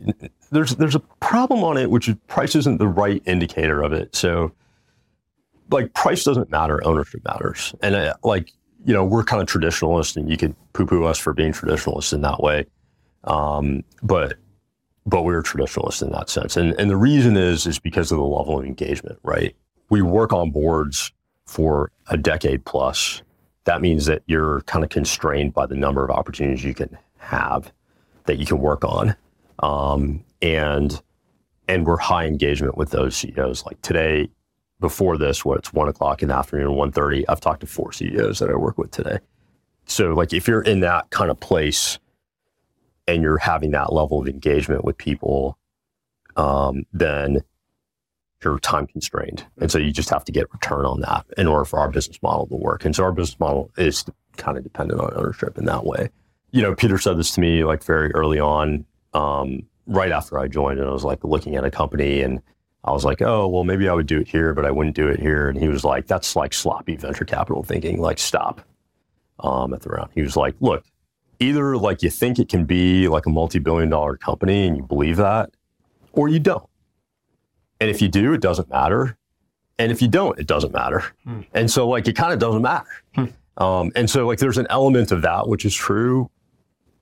[0.51, 4.15] There's there's a problem on it, which is price isn't the right indicator of it.
[4.15, 4.51] So,
[5.71, 6.85] like, price doesn't matter.
[6.85, 7.73] Ownership matters.
[7.81, 8.51] And uh, like,
[8.85, 12.21] you know, we're kind of traditionalists, and you could poo-poo us for being traditionalists in
[12.21, 12.67] that way.
[13.23, 14.37] Um, but
[15.07, 18.23] but we're traditionalists in that sense, and and the reason is is because of the
[18.23, 19.17] level of engagement.
[19.23, 19.55] Right,
[19.89, 21.11] we work on boards
[21.45, 23.21] for a decade plus.
[23.65, 27.71] That means that you're kind of constrained by the number of opportunities you can have
[28.25, 29.15] that you can work on.
[29.59, 31.01] um, and
[31.69, 33.65] and we're high engagement with those CEOs.
[33.65, 34.29] Like today,
[34.81, 37.27] before this, what it's one o'clock in the afternoon, one thirty.
[37.29, 39.19] I've talked to four CEOs that I work with today.
[39.85, 41.99] So like if you're in that kind of place
[43.07, 45.57] and you're having that level of engagement with people,
[46.35, 47.43] um, then
[48.43, 49.45] you're time constrained.
[49.59, 52.21] And so you just have to get return on that in order for our business
[52.21, 52.85] model to work.
[52.85, 54.05] And so our business model is
[54.37, 56.09] kind of dependent on ownership in that way.
[56.51, 60.47] You know, Peter said this to me like very early on, um, right after I
[60.47, 62.41] joined, and I was like looking at a company and
[62.85, 65.07] I was like, oh, well, maybe I would do it here, but I wouldn't do
[65.07, 65.47] it here.
[65.47, 68.61] And he was like, that's like sloppy venture capital thinking, like stop
[69.39, 70.11] um, at the round.
[70.13, 70.83] He was like, look,
[71.39, 75.17] either like you think it can be like a multi-billion dollar company and you believe
[75.17, 75.51] that,
[76.11, 76.65] or you don't.
[77.83, 79.17] And if you do, it doesn't matter.
[79.77, 81.03] And if you don't, it doesn't matter.
[81.25, 81.41] Hmm.
[81.53, 82.87] And so like it kind of doesn't matter.
[83.13, 83.25] Hmm.
[83.57, 86.29] Um, and so like there's an element of that which is true.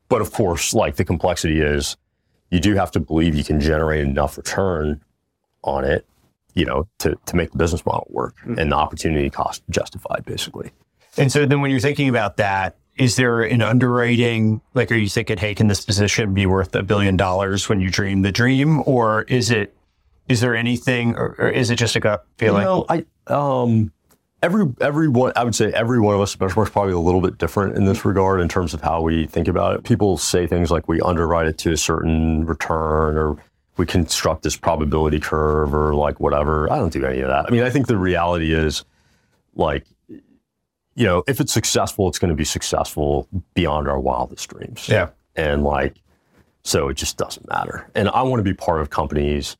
[0.09, 1.97] But of course, like the complexity is
[2.49, 5.01] you do have to believe you can generate enough return
[5.63, 6.07] on it,
[6.55, 8.57] you know, to, to make the business model work hmm.
[8.57, 10.71] and the opportunity cost justified basically.
[11.15, 15.07] And so then when you're thinking about that, is there an underwriting like are you
[15.07, 18.83] thinking hey can this position be worth a billion dollars when you dream the dream
[18.85, 19.73] or is it
[20.27, 23.91] is there anything or, or is it just a gut feeling you know, i um
[24.41, 27.75] every everyone i would say every one of us benchmark's probably a little bit different
[27.75, 30.87] in this regard in terms of how we think about it people say things like
[30.87, 33.37] we underwrite it to a certain return or
[33.77, 37.49] we construct this probability curve or like whatever i don't do any of that i
[37.49, 38.85] mean i think the reality is
[39.55, 39.85] like
[40.95, 44.87] you know, if it's successful, it's going to be successful beyond our wildest dreams.
[44.87, 45.09] Yeah.
[45.35, 46.01] And like,
[46.63, 47.89] so it just doesn't matter.
[47.95, 49.57] And I want to be part of companies.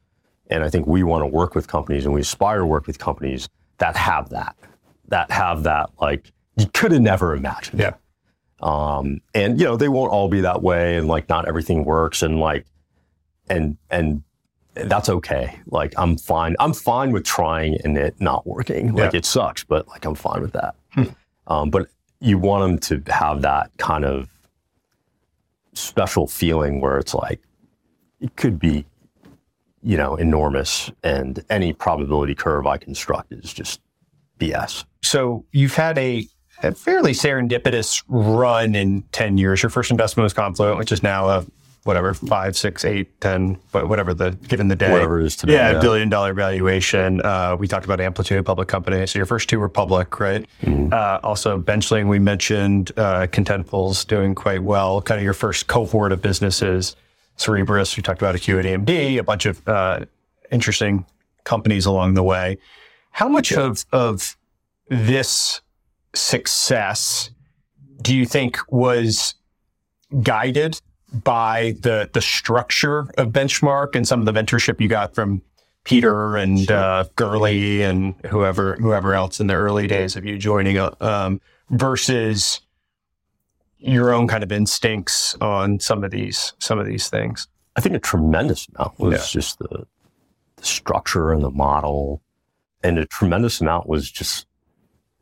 [0.51, 2.99] And I think we want to work with companies and we aspire to work with
[2.99, 4.55] companies that have that,
[5.07, 7.79] that have that, like, you could have never imagined.
[7.79, 7.93] Yeah.
[8.61, 10.97] Um, and, you know, they won't all be that way.
[10.97, 12.21] And like, not everything works.
[12.21, 12.65] And like,
[13.49, 14.23] and, and,
[14.73, 15.59] that's okay.
[15.65, 16.55] Like I'm fine.
[16.57, 18.93] I'm fine with trying and it not working.
[18.93, 19.17] Like yeah.
[19.17, 20.75] it sucks, but like I'm fine with that.
[20.91, 21.03] Hmm.
[21.47, 21.89] Um, but
[22.21, 24.29] you want them to have that kind of
[25.73, 27.41] special feeling where it's like
[28.21, 28.85] it could be,
[29.83, 33.81] you know, enormous, and any probability curve I construct is just
[34.39, 34.85] BS.
[35.01, 36.27] So you've had a,
[36.63, 39.63] a fairly serendipitous run in ten years.
[39.63, 41.45] Your first investment was Confluent, which is now a
[41.83, 45.53] whatever five, six, eight, ten, whatever the given the day, whatever it is today.
[45.53, 45.79] Yeah, yeah.
[45.79, 47.21] billion dollar valuation.
[47.21, 49.05] Uh, we talked about Amplitude, public company.
[49.07, 50.45] So your first two were public, right?
[50.61, 50.93] Mm-hmm.
[50.93, 55.01] Uh, also, Benchling, we mentioned uh, Contentful's doing quite well.
[55.01, 56.95] Kind of your first cohort of businesses.
[57.41, 60.05] Cerebras, we talked about Acuity AMD, a bunch of uh,
[60.51, 61.05] interesting
[61.43, 62.57] companies along the way.
[63.11, 64.37] How much of of
[64.89, 65.61] this
[66.13, 67.31] success
[68.01, 69.35] do you think was
[70.21, 75.41] guided by the the structure of Benchmark and some of the mentorship you got from
[75.83, 80.77] Peter and uh, Gurley and whoever whoever else in the early days of you joining,
[80.77, 82.61] uh, um, versus
[83.81, 87.47] your own kind of instincts on some of these some of these things.
[87.75, 89.41] I think a tremendous amount was yeah.
[89.41, 89.85] just the,
[90.57, 92.21] the structure and the model,
[92.83, 94.45] and a tremendous amount was just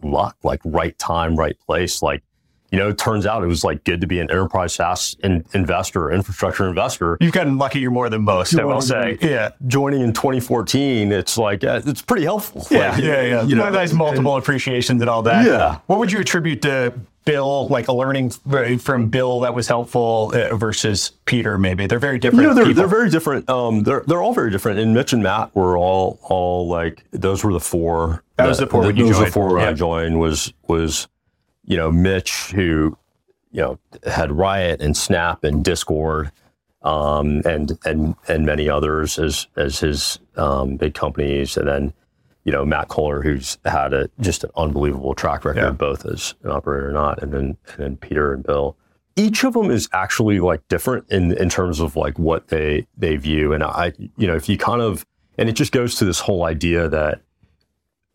[0.01, 2.01] luck, like right time, right place.
[2.01, 2.23] Like
[2.71, 5.43] you know, it turns out it was like good to be an enterprise SaaS in,
[5.53, 7.17] investor, infrastructure investor.
[7.19, 7.79] You've gotten lucky.
[7.79, 9.17] You're more than most, I will say.
[9.21, 9.51] Yeah.
[9.67, 12.65] Joining in 2014, it's like, uh, it's pretty helpful.
[12.69, 13.43] Yeah, like, yeah, yeah.
[13.43, 15.45] You know, nice multiple and, appreciations and all that.
[15.45, 15.79] Yeah.
[15.87, 16.93] What would you attribute to
[17.25, 18.31] Bill, like a learning
[18.79, 21.87] from Bill that was helpful uh, versus Peter, maybe?
[21.87, 22.43] They're very different.
[22.43, 23.49] You know, they're, they're very different.
[23.49, 24.79] Um, they're, they're all very different.
[24.79, 28.23] And Mitch and Matt were all, all like, those were the four.
[28.37, 28.99] That, that was the four joined.
[28.99, 29.69] Those the four yeah.
[29.69, 31.07] I joined was, was,
[31.69, 32.97] you know, Mitch, who,
[33.51, 36.31] you know, had Riot and Snap and Discord,
[36.81, 41.93] um, and and and many others as as his um, big companies, and then
[42.43, 45.69] you know Matt Cohler, who's had a just an unbelievable track record, yeah.
[45.71, 48.75] both as an operator or not, and then and then Peter and Bill.
[49.15, 53.15] Each of them is actually like different in in terms of like what they they
[53.15, 55.05] view, and I you know if you kind of
[55.37, 57.21] and it just goes to this whole idea that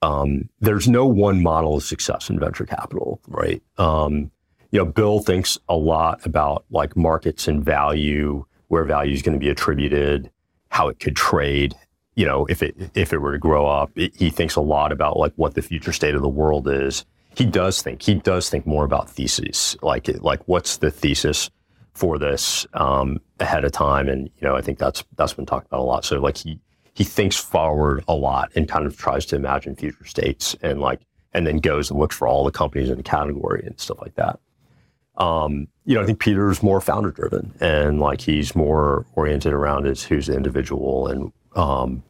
[0.04, 3.62] um, there's no one model of success in venture capital, right?
[3.78, 4.30] Um,
[4.70, 9.32] you know, Bill thinks a lot about like markets and value, where value is going
[9.32, 10.30] to be attributed,
[10.68, 11.74] how it could trade.
[12.16, 14.92] You know, if it if it were to grow up, it, he thinks a lot
[14.92, 17.06] about like what the future state of the world is.
[17.34, 21.50] He does think he does think more about theses, like like what's the thesis
[21.94, 25.66] for this um, ahead of time, and you know, I think that's that's been talked
[25.68, 26.04] about a lot.
[26.04, 26.60] So like he
[26.94, 31.00] he thinks forward a lot and kind of tries to imagine future states and like
[31.32, 34.14] and then goes and looks for all the companies in the category and stuff like
[34.14, 34.38] that.
[35.16, 39.86] um, you know, I think Peter's more founder driven and like he's more oriented around
[39.86, 42.02] is who's the individual and um,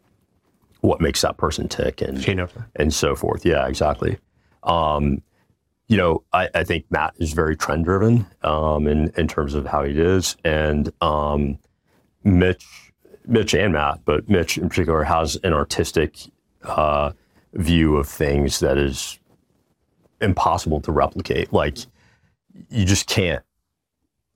[0.81, 2.19] what makes that person tick and
[2.77, 3.45] and so forth.
[3.45, 4.19] Yeah, exactly.
[4.63, 5.23] Um,
[5.89, 9.67] you know, I, I, think Matt is very trend driven um, in in terms of
[9.67, 11.59] how he is, and um,
[12.23, 12.84] Mitch,
[13.27, 16.19] Mitch and Matt, but Mitch in particular has an artistic
[16.63, 17.13] uh,
[17.55, 19.19] view of things that is
[20.21, 21.53] impossible to replicate.
[21.53, 21.79] Like
[22.71, 23.43] you just can't.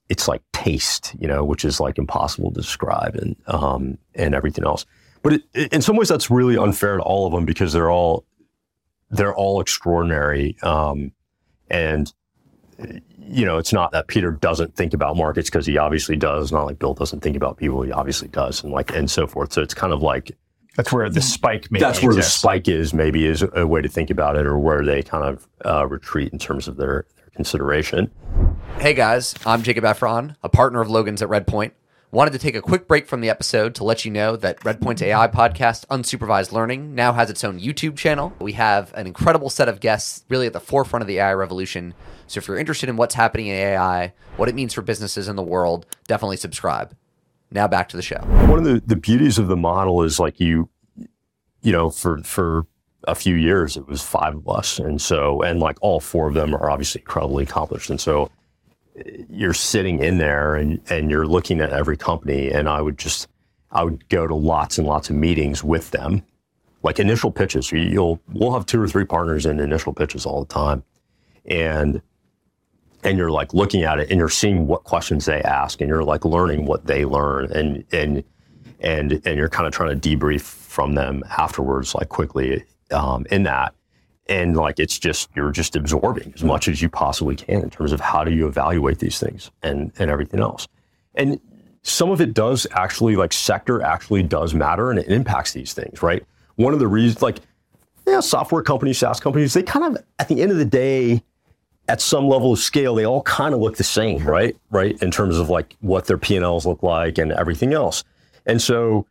[0.09, 4.65] It's like taste, you know, which is like impossible to describe, and um, and everything
[4.65, 4.87] else.
[5.23, 7.91] But it, it, in some ways, that's really unfair to all of them because they're
[7.91, 8.25] all
[9.11, 10.57] they're all extraordinary.
[10.63, 11.13] Um,
[11.71, 12.13] and
[13.29, 16.53] you know, it's not that Peter doesn't think about markets because he obviously does.
[16.53, 19.53] Not like Bill doesn't think about people; he obviously does, and like and so forth.
[19.53, 20.37] So it's kind of like
[20.77, 21.71] that's where the spike.
[21.71, 22.35] Maybe that's where exists.
[22.35, 22.95] the spike is.
[22.95, 26.33] Maybe is a way to think about it, or where they kind of uh, retreat
[26.33, 28.11] in terms of their consideration.
[28.79, 31.73] Hey guys, I'm Jacob Efron, a partner of Logan's at Redpoint.
[32.11, 35.03] Wanted to take a quick break from the episode to let you know that Redpoint's
[35.03, 38.33] AI podcast, Unsupervised Learning, now has its own YouTube channel.
[38.41, 41.93] We have an incredible set of guests really at the forefront of the AI revolution.
[42.27, 45.37] So if you're interested in what's happening in AI, what it means for businesses in
[45.37, 46.97] the world, definitely subscribe.
[47.51, 48.21] Now back to the show.
[48.47, 50.71] One of the, the beauties of the model is like you,
[51.61, 52.67] you know, for for
[53.05, 54.79] a few years, it was five of us.
[54.79, 57.91] And so, and like all four of them are obviously incredibly accomplished.
[57.91, 58.31] And so
[59.31, 62.51] you're sitting in there and, and you're looking at every company.
[62.51, 63.29] And I would just,
[63.71, 66.23] I would go to lots and lots of meetings with them,
[66.83, 67.71] like initial pitches.
[67.73, 70.83] You'll, we'll have two or three partners in initial pitches all the time.
[71.47, 72.03] And,
[73.05, 76.05] and you're like looking at it and you're seeing what questions they ask and you're
[76.05, 78.25] like learning what they learn and, and,
[78.81, 83.45] and, and you're kind of trying to debrief from them afterwards, like quickly um, in
[83.45, 83.75] that.
[84.29, 87.93] And like it's just you're just absorbing as much as you possibly can in terms
[87.93, 90.69] of how do you evaluate these things and and everything else.
[91.15, 91.41] And
[91.83, 96.03] some of it does actually like sector actually does matter and it impacts these things,
[96.03, 96.25] right?
[96.57, 97.39] One of the reasons like
[98.07, 101.23] yeah, software companies, SaaS companies, they kind of at the end of the day,
[101.89, 104.57] at some level of scale, they all kind of look the same, right?
[104.71, 108.05] Right, in terms of like what their P and Ls look like and everything else.
[108.47, 109.07] And so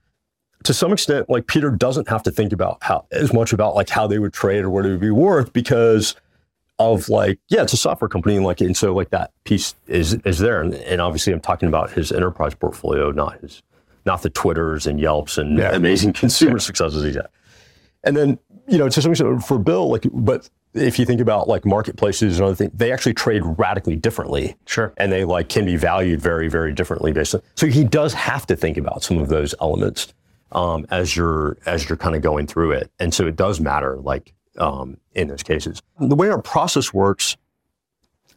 [0.67, 3.87] to some extent, like Peter doesn't have to think about how as much about like
[3.87, 6.13] how they would trade or what it would be worth because
[6.77, 10.15] of like, yeah, it's a software company and like, and so like that piece is
[10.25, 10.61] is there.
[10.61, 13.63] And, and obviously I'm talking about his enterprise portfolio, not his
[14.05, 15.73] not the Twitters and Yelps and yeah.
[15.73, 17.29] amazing consumer successes he's had.
[18.03, 21.47] And then, you know, to some extent for Bill, like, but if you think about
[21.47, 24.57] like marketplaces and other things, they actually trade radically differently.
[24.65, 24.93] Sure.
[24.97, 27.41] And they like can be valued very, very differently based on.
[27.55, 30.13] So he does have to think about some of those elements
[30.51, 32.91] um, as you're as you're kind of going through it.
[32.99, 35.81] And so it does matter, like um, in those cases.
[35.99, 37.37] The way our process works,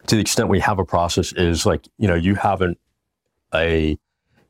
[0.06, 2.78] to the extent we have a process, is like you know you haven't
[3.54, 3.98] a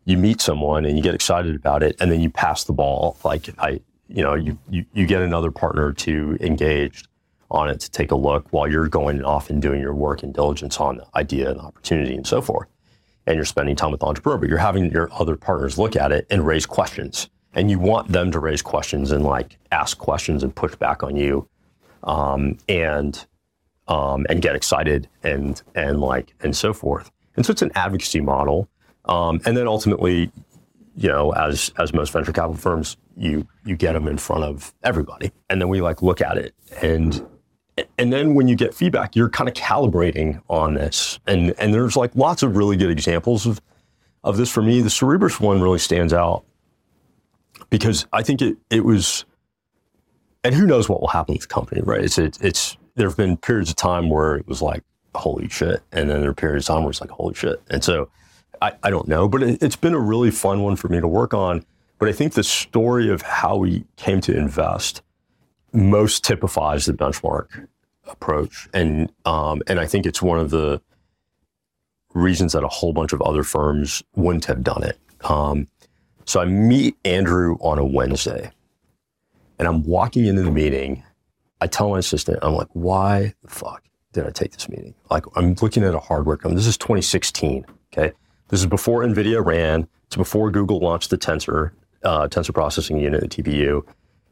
[0.04, 3.16] you meet someone and you get excited about it, and then you pass the ball.
[3.24, 7.04] Like I, you know, you you, you get another partner to engage
[7.50, 10.32] on it to take a look while you're going off and doing your work and
[10.32, 12.68] diligence on the idea and opportunity and so forth.
[13.26, 16.12] And you're spending time with the entrepreneur, but you're having your other partners look at
[16.12, 20.42] it and raise questions and you want them to raise questions and like ask questions
[20.42, 21.48] and push back on you
[22.04, 23.26] um, and
[23.88, 27.10] um, and get excited and and like and so forth.
[27.36, 28.68] And so it's an advocacy model
[29.06, 30.30] um, and then ultimately
[30.96, 34.74] you know as as most venture capital firms you you get them in front of
[34.82, 37.24] everybody and then we like look at it and
[37.96, 41.96] and then when you get feedback you're kind of calibrating on this and and there's
[41.96, 43.60] like lots of really good examples of
[44.22, 44.80] of this for me.
[44.80, 46.44] The Cerebras one really stands out
[47.70, 49.24] because I think it it was,
[50.44, 52.02] and who knows what will happen with the company, right?
[52.04, 54.82] It's it, it's there have been periods of time where it was like
[55.14, 57.82] holy shit, and then there are periods of time where it's like holy shit, and
[57.82, 58.10] so
[58.60, 61.08] I, I don't know, but it, it's been a really fun one for me to
[61.08, 61.64] work on.
[61.98, 65.02] But I think the story of how we came to invest
[65.72, 67.68] most typifies the Benchmark
[68.06, 70.80] approach, and um, and I think it's one of the
[72.14, 74.98] reasons that a whole bunch of other firms wouldn't have done it.
[75.22, 75.68] Um,
[76.24, 78.50] so I meet Andrew on a Wednesday
[79.58, 81.02] and I'm walking into the meeting.
[81.60, 84.94] I tell my assistant, I'm like, why the fuck did I take this meeting?
[85.10, 86.56] Like, I'm looking at a hardware company.
[86.56, 87.66] This is 2016.
[87.92, 88.12] Okay.
[88.48, 89.86] This is before NVIDIA ran.
[90.06, 93.82] It's before Google launched the Tensor, uh, Tensor Processing Unit, the TPU.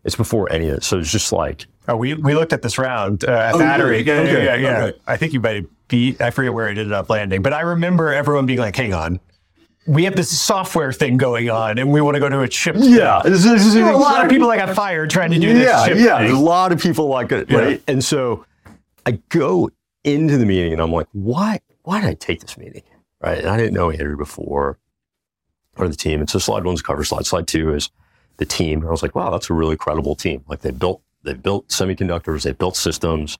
[0.05, 0.84] It's before any of it.
[0.84, 1.66] So it's just like.
[1.89, 4.01] Oh, we, we looked at this round uh, at oh, Battery.
[4.01, 4.55] Yeah, yeah, yeah.
[4.57, 4.99] yeah, okay.
[5.07, 8.12] I think you might be, I forget where it ended up landing, but I remember
[8.12, 9.20] everyone being like, hang on,
[9.89, 12.76] we have this software thing going on and we want to go to a chip.
[12.78, 13.22] Yeah.
[13.24, 15.64] This, this is a lot of people that got fired trying to do this.
[15.64, 16.18] Yeah, yeah.
[16.18, 16.36] Thing.
[16.36, 17.82] A lot of people like it, right?
[17.86, 17.93] Yeah.
[17.93, 18.45] And so
[19.07, 19.70] I go
[20.05, 21.61] into the meeting and I'm like, why?
[21.89, 22.82] why did I take this meeting?
[23.22, 23.39] Right.
[23.39, 24.78] And I didn't know Andrew before
[25.78, 26.20] or the team.
[26.20, 27.24] And so slide one's cover slide.
[27.24, 27.89] Slide two is
[28.36, 28.80] the team.
[28.80, 30.45] And I was like, wow, that's a really credible team.
[30.49, 33.39] Like they built, they built semiconductors, they built systems.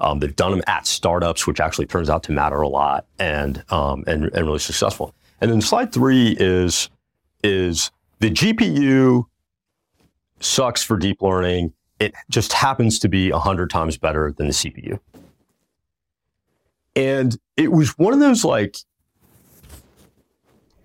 [0.00, 3.62] Um, they've done them at startups, which actually turns out to matter a lot and,
[3.68, 5.14] um, and, and really successful.
[5.44, 6.88] And then slide three is,
[7.42, 7.90] is
[8.20, 9.26] the GPU
[10.40, 11.74] sucks for deep learning.
[12.00, 14.98] It just happens to be 100 times better than the CPU.
[16.96, 18.78] And it was one of those like,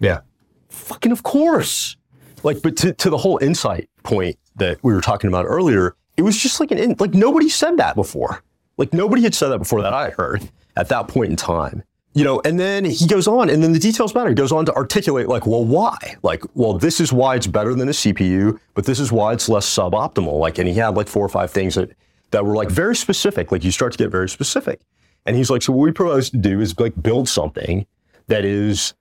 [0.01, 0.19] Yeah.
[0.67, 1.95] fucking of course.
[2.43, 6.23] Like, but to, to the whole insight point that we were talking about earlier, it
[6.23, 8.43] was just like an, in, like nobody said that before.
[8.75, 11.81] Like nobody had said that before that I heard at that point in time.
[12.13, 14.29] You know, and then he goes on, and then the details matter.
[14.29, 15.95] He goes on to articulate, like, well, why?
[16.23, 19.47] Like, well, this is why it's better than a CPU, but this is why it's
[19.47, 20.39] less suboptimal.
[20.39, 21.91] Like, and he had like four or five things that
[22.31, 23.51] that were like very specific.
[23.51, 24.81] Like, you start to get very specific.
[25.25, 27.85] And he's like, so what we propose to do is like build something
[28.27, 28.93] that is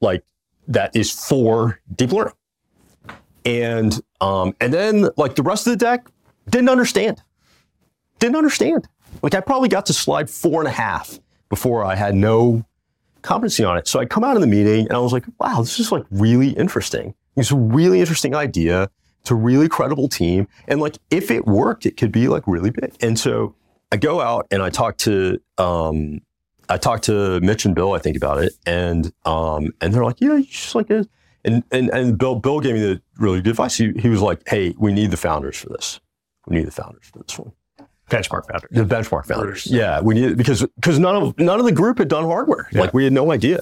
[0.00, 0.24] like
[0.68, 2.34] that is for deep learning.
[3.44, 6.08] And um, and then like the rest of the deck
[6.48, 7.22] didn't understand.
[8.18, 8.88] Didn't understand.
[9.22, 11.18] Like I probably got to slide four and a half
[11.54, 12.64] before I had no
[13.22, 13.86] competency on it.
[13.86, 16.04] So I come out of the meeting and I was like, wow, this is like
[16.10, 17.14] really interesting.
[17.36, 18.90] It's a really interesting idea.
[19.20, 20.48] It's a really credible team.
[20.66, 22.96] And like if it worked, it could be like really big.
[23.00, 23.54] And so
[23.92, 26.20] I go out and I talk to um,
[26.68, 30.20] I talked to Mitch and Bill, I think, about it, and um, and they're like,
[30.20, 31.08] yeah, you just like it.
[31.44, 33.76] And and and Bill Bill gave me the really good advice.
[33.76, 36.00] He, he was like, hey, we need the founders for this.
[36.46, 37.52] We need the founders for this one.
[38.10, 38.70] Benchmark founders.
[38.70, 39.66] The Benchmark founders.
[39.66, 42.68] Yeah, we need because because none of none of the group had done hardware.
[42.70, 42.82] Yeah.
[42.82, 43.60] Like we had no idea.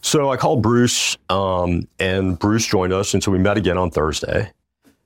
[0.00, 3.90] So I called Bruce, um, and Bruce joined us, and so we met again on
[3.90, 4.52] Thursday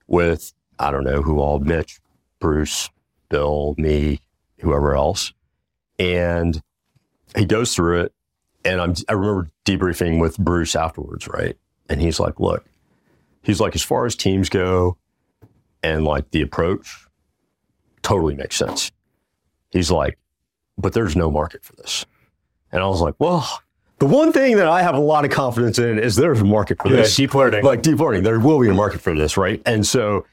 [0.06, 2.00] with I don't know who all, Mitch,
[2.40, 2.90] Bruce,
[3.28, 4.20] Bill, me,
[4.58, 5.32] whoever else,
[5.98, 6.60] and
[7.36, 8.12] he goes through it,
[8.64, 11.56] and I'm I remember debriefing with Bruce afterwards, right?
[11.88, 12.66] And he's like, "Look,
[13.42, 14.98] he's like, as far as teams go,
[15.82, 17.07] and like the approach,
[18.08, 18.90] totally makes sense."
[19.70, 20.18] He's like,
[20.76, 22.06] "But there's no market for this,"
[22.72, 23.46] and I was like, "Well."
[24.00, 26.80] The one thing that I have a lot of confidence in is there's a market
[26.80, 27.16] for Yeah, this.
[27.16, 27.64] deep learning.
[27.64, 29.60] Like deep learning, there will be a market for this, right?
[29.66, 30.24] And so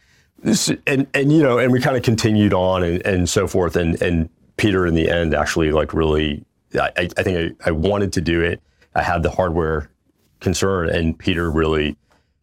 [0.43, 3.76] this and and you know, and we kind of continued on and, and so forth.
[3.76, 6.45] And and Peter in the end actually like really
[6.76, 8.61] I, I I think I, I wanted to do it.
[8.93, 9.89] I had the hardware
[10.41, 11.97] concern and Peter really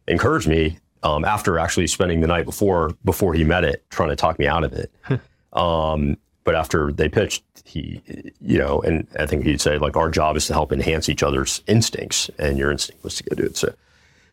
[0.09, 4.15] encouraged me um, after actually spending the night before before he met it, trying to
[4.15, 4.91] talk me out of it.
[5.53, 8.01] um, but after they pitched, he,
[8.41, 11.23] you know, and I think he'd say like our job is to help enhance each
[11.23, 13.55] other's instincts, and your instinct was to go do it.
[13.57, 13.73] So,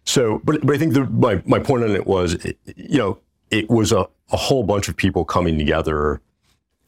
[0.04, 3.18] so, but but I think the, my my point on it was, it, you know,
[3.50, 6.20] it was a, a whole bunch of people coming together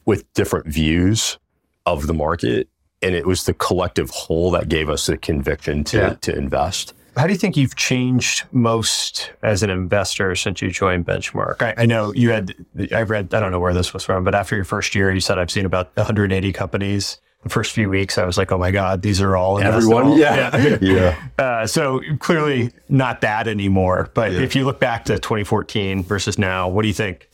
[0.05, 1.37] with different views
[1.85, 2.67] of the market,
[3.01, 6.13] and it was the collective whole that gave us the conviction to Yeah.
[6.21, 6.93] to invest.
[7.15, 11.61] How do you think you've changed most as an investor since you joined Benchmark?
[11.61, 12.55] I, I know you had,
[12.91, 15.19] I've read, I don't know where this was from, but after your first year, you
[15.19, 17.19] said, I've seen about 180 companies.
[17.43, 20.17] The first few weeks, I was like, oh my God, these are all investable.
[20.17, 21.19] yeah, yeah.
[21.37, 24.09] Uh, so clearly not that anymore.
[24.13, 24.39] But Yeah.
[24.41, 27.29] if you look back to 2014 versus now, what do you think?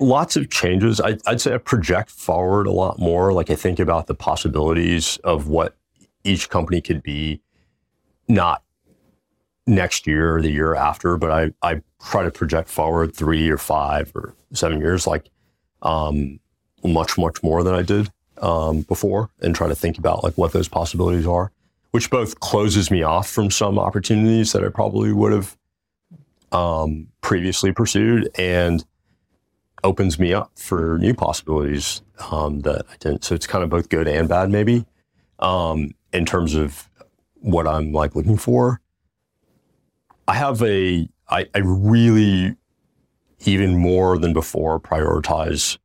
[0.00, 1.00] lots of changes.
[1.00, 3.32] I, I'd say I project forward a lot more.
[3.32, 5.76] Like I think about the possibilities of what
[6.24, 7.40] each company could be,
[8.28, 8.63] not
[9.66, 13.58] next year or the year after, but I, I try to project forward three or
[13.58, 15.30] five or seven years, like
[15.82, 16.38] um,
[16.82, 18.10] much, much more than I did
[18.42, 21.50] um, before, and try to think about like what those possibilities are,
[21.92, 25.56] which both closes me off from some opportunities that I probably would have
[26.52, 28.84] um, previously pursued and
[29.82, 33.24] opens me up for new possibilities um, that I didn't.
[33.24, 34.86] So it's kind of both good and bad, maybe,
[35.40, 36.88] um, in terms of
[37.40, 38.80] what I'm like looking for.
[40.26, 42.56] I have a, I, I really,
[43.44, 45.78] even more than before, prioritize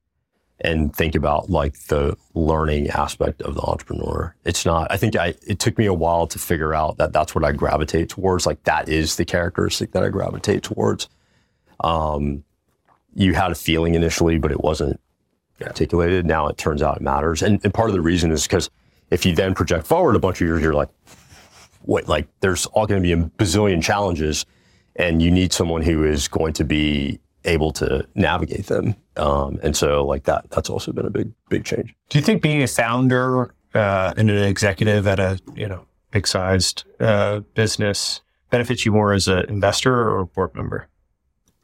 [0.62, 4.36] and think about like the learning aspect of the entrepreneur.
[4.44, 7.34] It's not, I think I, it took me a while to figure out that that's
[7.34, 8.46] what I gravitate towards.
[8.46, 11.08] Like that is the characteristic that I gravitate towards.
[11.82, 12.44] Um,
[13.16, 15.00] you had a feeling initially, but it wasn't
[15.62, 16.26] articulated.
[16.26, 17.42] Now it turns out it matters.
[17.42, 18.70] And, and part of the reason is because
[19.12, 20.90] if you then project forward a bunch of years, you're like,
[21.84, 24.46] wait, like there's all going to be a bazillion challenges,
[24.96, 28.96] and you need someone who is going to be able to navigate them.
[29.16, 31.94] Um, and so, like that, that's also been a big, big change.
[32.10, 36.28] Do you think being a founder uh, and an executive at a you know big
[36.28, 40.88] sized uh, business benefits you more as an investor or a board member?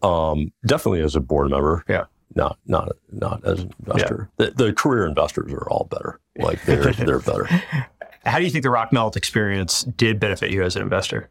[0.01, 1.83] Um, definitely as a board member.
[1.87, 2.05] Yeah.
[2.35, 4.29] Not, not, not as an investor.
[4.35, 6.19] The, the career investors are all better.
[6.37, 7.47] Like they're, they're better.
[8.25, 11.29] How do you think the Rockmelt experience did benefit you as an investor?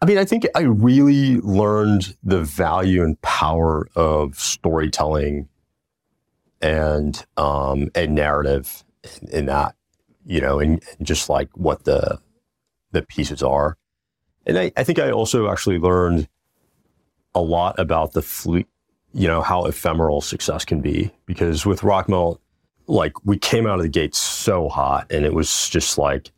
[0.00, 5.48] I mean, I think I really learned the value and power of storytelling
[6.60, 8.84] and um, and narrative
[9.30, 9.74] in, that,
[10.24, 12.18] you know, and, just like what the
[12.92, 13.76] the pieces are.
[14.46, 16.28] And I, I think I also actually learned
[17.34, 18.66] a lot about the fleet,
[19.12, 21.10] you know, how ephemeral success can be.
[21.26, 22.38] Because with Rockmelt,
[22.88, 26.30] like we came out of the gate so hot and it was just like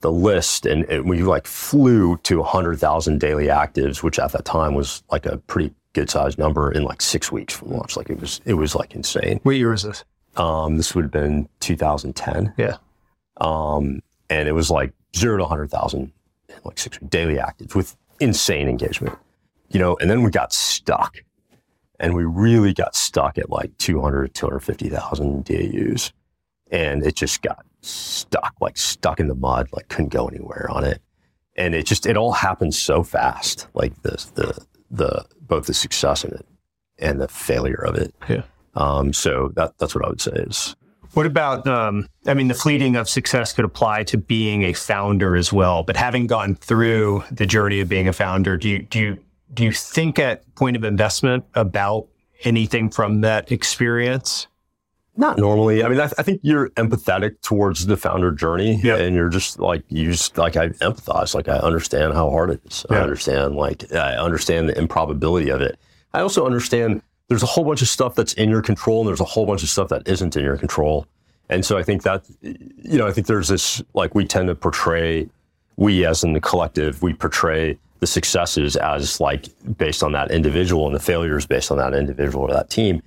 [0.00, 4.74] the list and, and we like flew to 100,000 daily actives, which at that time
[4.74, 7.96] was like a pretty good sized number in like six weeks from launch.
[7.96, 9.40] Like it was, it was like insane.
[9.42, 10.04] What year was this?
[10.36, 12.54] Um, this would have been 2010.
[12.56, 12.76] Yeah.
[13.40, 16.12] Um, and it was like zero to 100,000,
[16.64, 19.18] like six daily actives with insane engagement,
[19.68, 21.18] you know, and then we got stuck
[21.98, 26.12] and we really got stuck at like 200, 250,000 DAUs.
[26.70, 30.84] And it just got stuck, like stuck in the mud, like couldn't go anywhere on
[30.84, 31.00] it.
[31.56, 36.24] And it just, it all happened so fast, like the, the, the, both the success
[36.24, 36.46] in it
[36.98, 38.14] and the failure of it.
[38.28, 38.42] Yeah.
[38.74, 40.76] Um, so that, that's what I would say is
[41.14, 45.34] What about, um, I mean, the fleeting of success could apply to being a founder
[45.34, 45.82] as well.
[45.82, 49.18] But having gone through the journey of being a founder, do you, do you,
[49.54, 52.06] do you think at point of investment about
[52.44, 54.46] anything from that experience?
[55.16, 55.82] Not normally.
[55.82, 58.96] I mean, I, I think you're empathetic towards the founder journey, Yeah.
[58.98, 61.34] and you're just like you just like I empathize.
[61.34, 62.86] Like I understand how hard it is.
[62.88, 65.76] I understand like I understand the improbability of it.
[66.14, 69.20] I also understand there's a whole bunch of stuff that's in your control, and there's
[69.20, 71.04] a whole bunch of stuff that isn't in your control.
[71.50, 74.54] And so I think that you know I think there's this like we tend to
[74.54, 75.28] portray
[75.76, 79.46] we as in the collective we portray the successes as like
[79.76, 83.02] based on that individual and the failures based on that individual or that team.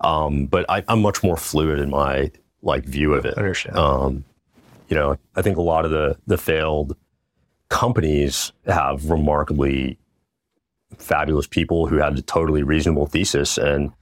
[0.00, 2.30] Um, but I, I'm much more fluid in my
[2.62, 3.34] like view of it.
[3.34, 3.76] Understand.
[3.76, 4.24] Um,
[4.88, 6.96] you know, I think a lot of the the failed
[7.68, 9.98] companies have remarkably
[10.96, 13.92] fabulous people who had a totally reasonable thesis, and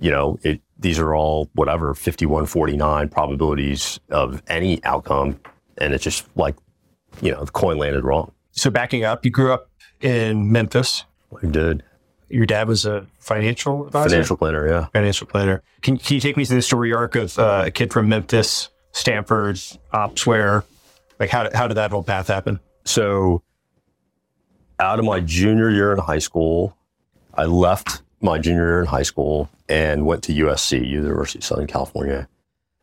[0.00, 5.38] you know, it these are all whatever 5149 probabilities of any outcome,
[5.78, 6.56] and it's just like
[7.20, 8.32] you know the coin landed wrong.
[8.60, 9.70] So backing up, you grew up
[10.02, 11.04] in Memphis.
[11.34, 11.82] I did
[12.28, 14.86] Your dad was a financial advisor, financial planner, yeah.
[14.92, 15.62] financial planner.
[15.80, 18.68] Can, can you take me through the story arc of uh, a kid from Memphis,
[18.92, 19.56] Stanford,
[19.94, 20.64] Opsware?
[21.18, 22.60] Like how how did that whole path happen?
[22.84, 23.42] So,
[24.78, 26.76] out of my junior year in high school,
[27.32, 31.66] I left my junior year in high school and went to USC, University of Southern
[31.66, 32.28] California.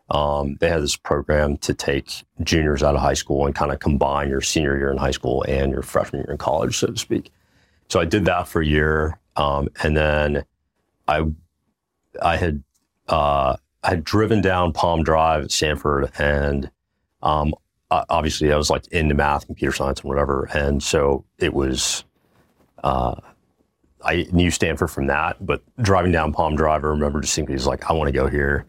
[0.10, 3.80] Um, they had this program to take juniors out of high school and kind of
[3.80, 6.98] combine your senior year in high school and your freshman year in college, so to
[6.98, 7.32] speak.
[7.90, 10.46] So I did that for a year, um, and then
[11.08, 11.26] I
[12.22, 12.64] I had
[13.08, 16.70] uh, I had driven down Palm Drive at Stanford, and
[17.22, 17.54] um,
[17.90, 20.50] obviously I was like into math, computer science, and whatever.
[20.54, 22.04] And so it was,
[22.84, 23.16] uh,
[24.04, 27.90] I knew Stanford from that, but driving down Palm Drive, I remember distinctly, was like,
[27.90, 28.66] I want to go here.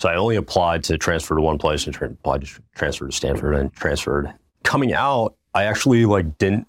[0.00, 3.12] So I only applied to transfer to one place and tra- applied to transfer to
[3.12, 4.32] Stanford and transferred.
[4.64, 6.66] Coming out, I actually like didn't,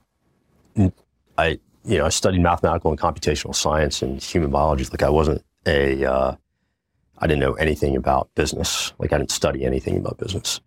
[1.38, 4.84] I, you know, I studied mathematical and computational science and human biology.
[4.92, 6.36] Like I wasn't a, uh,
[7.20, 8.92] I didn't know anything about business.
[9.00, 10.60] Like I didn't study anything about business.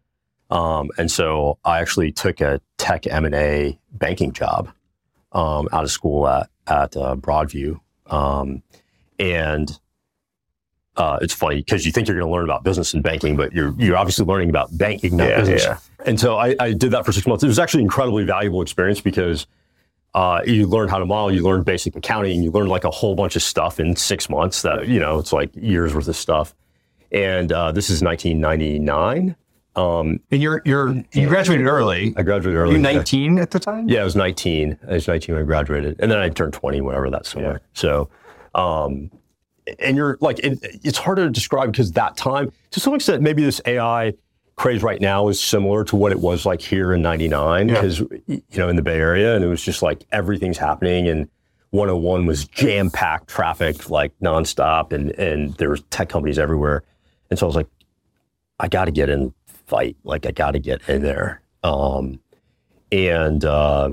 [0.48, 4.72] Um, and so I actually took a tech M and A banking job
[5.32, 8.62] um, out of school at at uh, Broadview, um,
[9.18, 9.78] and
[10.96, 13.52] uh, it's funny because you think you're going to learn about business and banking, but
[13.52, 15.64] you're you're obviously learning about banking, not Yeah, business.
[15.64, 15.78] yeah.
[16.06, 17.42] And so I, I did that for six months.
[17.42, 19.46] It was actually an incredibly valuable experience because
[20.14, 23.14] uh, you learn how to model, you learn basic accounting, you learn like a whole
[23.16, 24.62] bunch of stuff in six months.
[24.62, 26.54] That you know, it's like years worth of stuff.
[27.10, 29.36] And uh, this is 1999.
[29.76, 32.14] Um, And you're you're you graduated early.
[32.16, 32.74] I graduated Were early.
[32.74, 33.88] you 19 at the time?
[33.88, 34.78] Yeah, I was 19.
[34.88, 37.60] I was 19 when I graduated, and then I turned 20, whatever that summer.
[37.72, 38.08] So,
[38.54, 39.10] um,
[39.78, 43.42] and you're like, it, it's hard to describe because that time, to some extent, maybe
[43.44, 44.12] this AI
[44.56, 47.74] craze right now is similar to what it was like here in '99, Yeah.
[47.74, 51.28] because you know in the Bay Area, and it was just like everything's happening, and
[51.70, 56.82] 101 was jam packed traffic like nonstop, and and there was tech companies everywhere,
[57.30, 57.68] and so I was like,
[58.60, 59.32] I got to get in
[59.66, 61.40] fight, like I got to get in there.
[61.64, 62.20] Um,
[62.92, 63.90] and uh,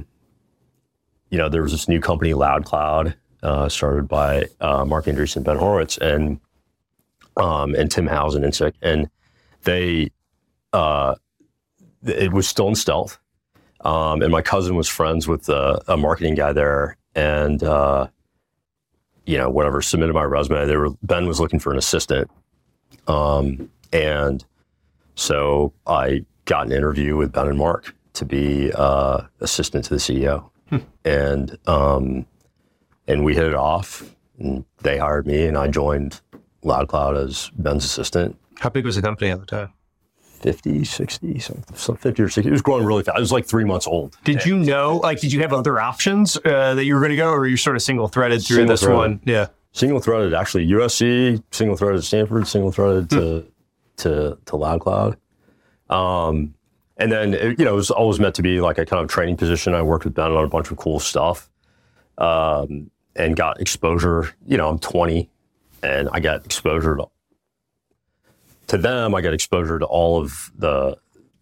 [1.30, 5.45] you know there was this new company LoudCloud uh, started by uh, Marc Andreessen and
[5.45, 6.39] Ben Horowitz and
[7.37, 9.09] um, and Tim Howes and In Sik and
[9.63, 10.11] they
[10.73, 11.15] uh,
[12.05, 13.17] it was still in stealth.
[13.81, 18.07] Um, and my cousin was friends with uh, a marketing guy there and uh,
[19.25, 20.65] you know whatever submitted my resume.
[20.65, 22.29] They were ben was looking for an assistant.
[23.07, 24.45] Um, and
[25.15, 29.99] so I got an interview with Ben and Mark to be uh, assistant to the
[29.99, 30.49] CEO,
[31.05, 32.25] and um,
[33.12, 34.03] and we hit it off.
[34.39, 36.22] And they hired me, and I joined
[36.64, 38.38] LoudCloud as Ben's assistant.
[38.59, 39.74] How big was the company at the time?
[40.41, 42.49] 50, 60, some, some 50 or 60.
[42.49, 43.18] It was growing really fast.
[43.18, 44.18] It was like three months old.
[44.24, 47.16] Did you know, like, did you have other options uh, that you were going to
[47.16, 49.20] go, or were you sort of single threaded through this Single-threaded.
[49.20, 49.22] one?
[49.26, 49.47] Yeah.
[49.74, 53.45] Single threaded, actually, USC, single threaded at Stanford, single threaded to,
[53.97, 55.16] to, to LoudCloud.
[55.89, 56.55] Um,
[56.97, 59.09] and then, it, you know, it was always meant to be like a kind of
[59.09, 59.76] training position.
[59.76, 61.51] I worked with Ben on a bunch of cool stuff
[62.18, 64.34] um, and got exposure.
[64.45, 65.30] You know, I'm 20
[65.84, 67.07] and I got exposure to,
[68.68, 69.16] to them.
[69.16, 70.97] I got exposure to all of the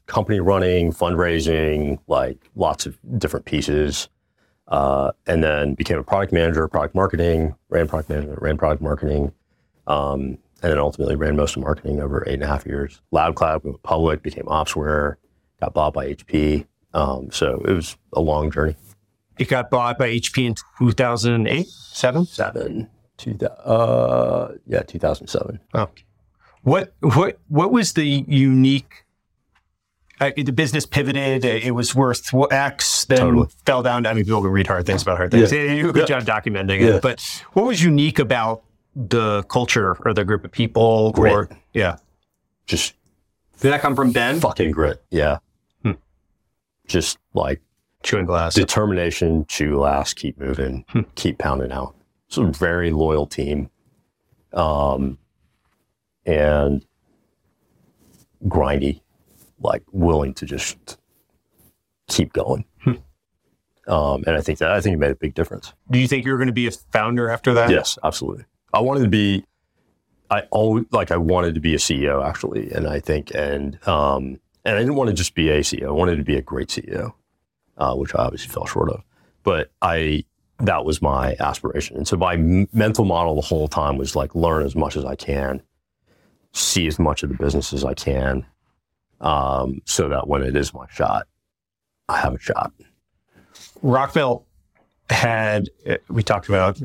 [0.05, 4.09] company running, fundraising, like lots of different pieces.
[4.67, 9.31] Uh, and then became a product manager, product marketing, ran product management, ran product marketing,
[9.87, 13.01] um, and then ultimately ran most of marketing over eight and a half years.
[13.11, 15.15] LoudCloud went public, became Opsware,
[15.59, 16.67] got bought by HP.
[16.93, 18.75] Um, so it was a long journey.
[19.39, 22.25] It got bought by HP in 2008, seven.
[22.25, 25.59] Seven, two, uh, yeah, 2007.
[25.73, 25.89] Oh.
[26.63, 29.05] What what what was the unique?
[30.19, 31.45] Uh, the business pivoted.
[31.45, 33.47] uh, It was worth X, then Totally.
[33.65, 34.05] fell down.
[34.05, 35.49] I mean, people can read hard things about hard things.
[35.53, 35.61] Yeah.
[35.71, 36.19] You do a good Yeah.
[36.19, 36.95] job documenting Yeah.
[36.95, 37.01] it.
[37.01, 37.21] But
[37.53, 38.63] what was unique about
[38.93, 41.13] the culture or the group of people?
[41.13, 41.31] Grit.
[41.33, 41.95] Or yeah,
[42.65, 42.95] Just
[43.61, 44.41] did that come from Ben?
[44.41, 45.01] fucking grit.
[45.09, 45.37] Yeah.
[45.83, 45.93] Hmm.
[46.85, 47.61] Just like
[48.03, 48.53] Chewing glass.
[48.55, 51.01] determination, chew glass, keep moving, Hmm.
[51.15, 51.95] keep pounding out.
[52.27, 53.69] It's a very loyal team,
[54.53, 55.17] um,
[56.25, 56.85] and
[58.45, 59.01] grindy,
[59.59, 60.97] like willing to just
[62.07, 62.65] keep going.
[62.83, 62.93] Hmm.
[63.87, 65.73] Um, and I think that I think it made a big difference.
[65.91, 67.69] Do you think you were going to be a founder after that?
[67.69, 68.45] Yes, absolutely.
[68.73, 69.43] I wanted to be.
[70.31, 74.39] I always like I wanted to be a CEO actually, and I think and um,
[74.63, 75.87] and I didn't want to just be a CEO.
[75.87, 77.13] I wanted to be a great CEO,
[77.79, 79.01] uh, which I obviously fell short of.
[79.43, 80.25] But I
[80.59, 84.35] that was my aspiration, and so my m- mental model the whole time was like
[84.35, 85.61] learn as much as I can,
[86.51, 88.45] see as much of the business as I can,
[89.21, 91.27] um, so that when it is my shot,
[92.09, 92.73] I have a shot.
[93.83, 94.43] Rockmelt
[95.09, 96.79] had uh, we talked about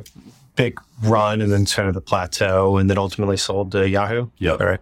[0.57, 4.29] big run and then kind of the plateau and then ultimately sold to Yahoo.
[4.39, 4.53] Yeah.
[4.53, 4.81] All right.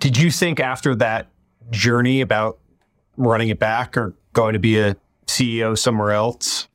[0.00, 1.28] Did you think after that
[1.70, 2.58] journey about
[3.16, 4.96] running it back or going to be a
[5.26, 6.68] CEO somewhere else?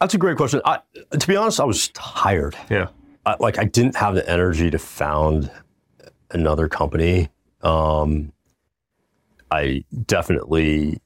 [0.00, 0.60] That's a great question.
[0.64, 0.80] I,
[1.18, 2.56] to be honest, I was tired.
[2.70, 2.88] Yeah.
[3.26, 5.50] I, like I didn't have the energy to found
[6.30, 7.30] another company.
[7.62, 8.32] Um,
[9.50, 11.00] I definitely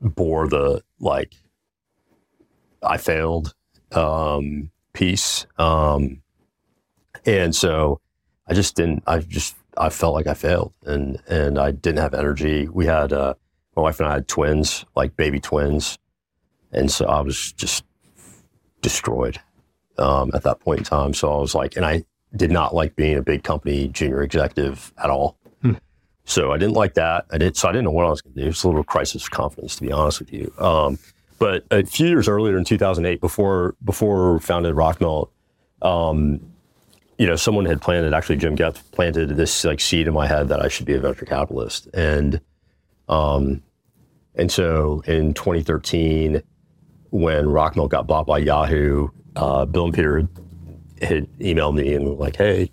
[0.00, 1.34] bore the like
[2.82, 3.54] I failed
[3.92, 6.22] um, piece, um,
[7.24, 8.00] and so
[8.48, 9.02] I just didn't.
[9.06, 12.66] I just I felt like I failed, and and I didn't have energy.
[12.68, 13.34] We had uh,
[13.76, 15.98] my wife and I had twins, like baby twins,
[16.72, 17.84] and so I was just
[18.82, 19.40] destroyed
[19.98, 21.14] um, at that point in time.
[21.14, 22.04] So I was like, and I
[22.34, 25.38] did not like being a big company junior executive at all.
[25.62, 25.74] Hmm.
[26.24, 27.26] So I didn't like that.
[27.30, 27.56] I did.
[27.56, 28.48] So I didn't know what I was going to do.
[28.48, 30.52] It's a little crisis of confidence, to be honest with you.
[30.58, 30.98] Um,
[31.38, 35.30] but a few years earlier in 2008, before before founded Rockmelt,
[35.82, 36.40] um,
[37.18, 38.14] you know, someone had planted.
[38.14, 41.00] Actually, Jim Goetz planted this like seed in my head that I should be a
[41.00, 42.40] venture capitalist, and
[43.08, 43.62] um,
[44.34, 46.42] and so in 2013,
[47.10, 50.28] when Rockmelt got bought by Yahoo, uh, Bill and Peter
[51.02, 52.70] had emailed me and were like, "Hey,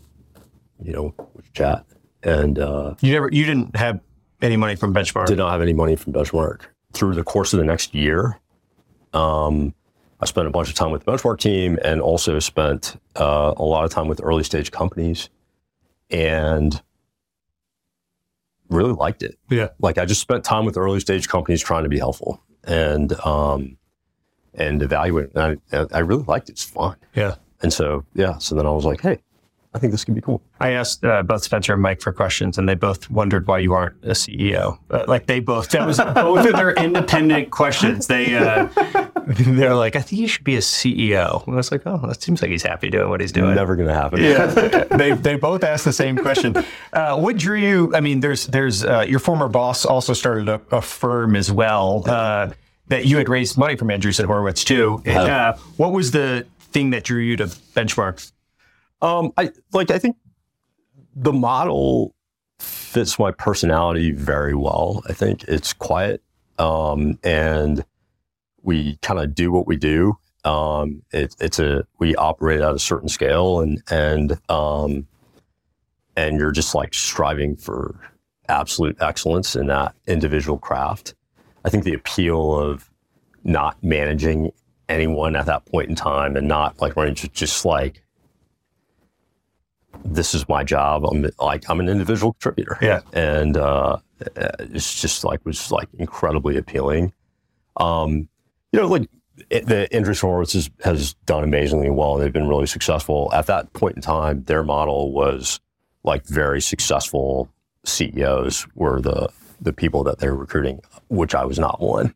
[0.81, 1.86] you know, let's chat."
[2.23, 3.99] And uh, You never you didn't have
[4.41, 5.27] any money from Benchmark.
[5.27, 6.61] did not have any money from Benchmark.
[6.93, 8.39] Through the course of the next year,
[9.13, 9.73] um,
[10.19, 13.63] I spent a bunch of time with the Benchmark team and also spent uh, a
[13.63, 15.29] lot of time with early stage companies,
[16.09, 16.81] and
[18.69, 19.38] really liked it.
[19.49, 19.69] yeah.
[19.79, 23.77] like I just spent time with early stage companies trying to be helpful and um
[24.56, 25.32] and evaluate.
[25.36, 26.54] And I, I really liked it.
[26.54, 26.95] It's fun.
[27.16, 27.36] Yeah.
[27.62, 29.20] And so yeah, so then I was like, hey,
[29.76, 30.41] I think this could be cool.
[30.60, 33.74] I asked uh, both Spencer and Mike for questions, and they both wondered why you
[33.74, 34.78] aren't a CEO.
[34.91, 38.06] Uh, like they both, that was both of their independent questions.
[38.06, 38.68] They, uh,
[39.28, 41.43] they're like, I think you should be a CEO.
[41.47, 43.56] And I was like, oh, that seems like he's happy doing what he's doing.
[43.56, 44.22] Never gonna happen.
[44.22, 44.45] Yeah,
[44.91, 46.56] they they both asked the same question.
[46.91, 47.91] Uh, what drew you?
[47.95, 52.04] I mean, there's there's uh, your former boss also started a, a firm as well
[52.06, 52.51] uh,
[52.88, 55.01] that you had raised money from Andreessen Horowitz too.
[55.07, 58.31] Uh, what was the thing that drew you to Benchmark?
[59.01, 59.91] Um, I like.
[59.91, 60.17] I think
[61.15, 62.15] the model
[62.59, 65.03] fits my personality very well.
[65.07, 66.21] I think it's quiet,
[66.59, 67.84] um, and
[68.61, 70.17] we kind of do what we do.
[70.45, 75.07] Um, it, it's a we operate at a certain scale, and and um,
[76.15, 77.95] and you're just like striving for
[78.49, 81.15] absolute excellence in that individual craft.
[81.66, 82.89] I think the appeal of
[83.43, 84.51] not managing
[84.89, 88.03] anyone at that point in time and not like running just, just like
[90.03, 91.05] this is my job.
[91.05, 92.78] I'm like I'm an individual contributor.
[92.82, 93.01] Yeah.
[93.14, 93.97] and uh,
[94.59, 97.14] it's just like was like incredibly appealing.
[97.78, 98.28] Um,
[98.72, 99.09] you know, like
[99.49, 102.16] it, the Andreessen Horowitz has, has done amazingly well.
[102.18, 103.32] They've been really successful.
[103.34, 105.59] At that point in time, their model was
[106.03, 107.49] like very successful
[107.86, 109.30] CEOs were the
[109.61, 112.14] the people that they were recruiting, which I was not one.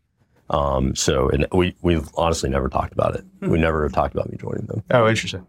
[0.49, 3.25] Um, so, and we we honestly never talked about it.
[3.41, 4.83] We never have talked about me joining them.
[4.91, 5.45] Oh, interesting.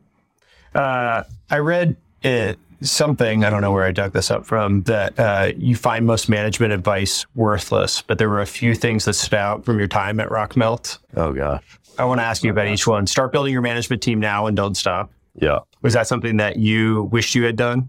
[0.74, 5.18] Uh, I read it, something, I don't know where I dug this up from, that
[5.18, 9.38] uh, you find most management advice worthless, but there were a few things that stood
[9.38, 10.98] out from your time at Rockmelt.
[11.16, 13.06] Oh gosh, I want to ask you about each one.
[13.06, 15.10] Start building your management team now and don't stop.
[15.34, 15.60] yeah.
[15.80, 17.88] Was that something that you wished you had done?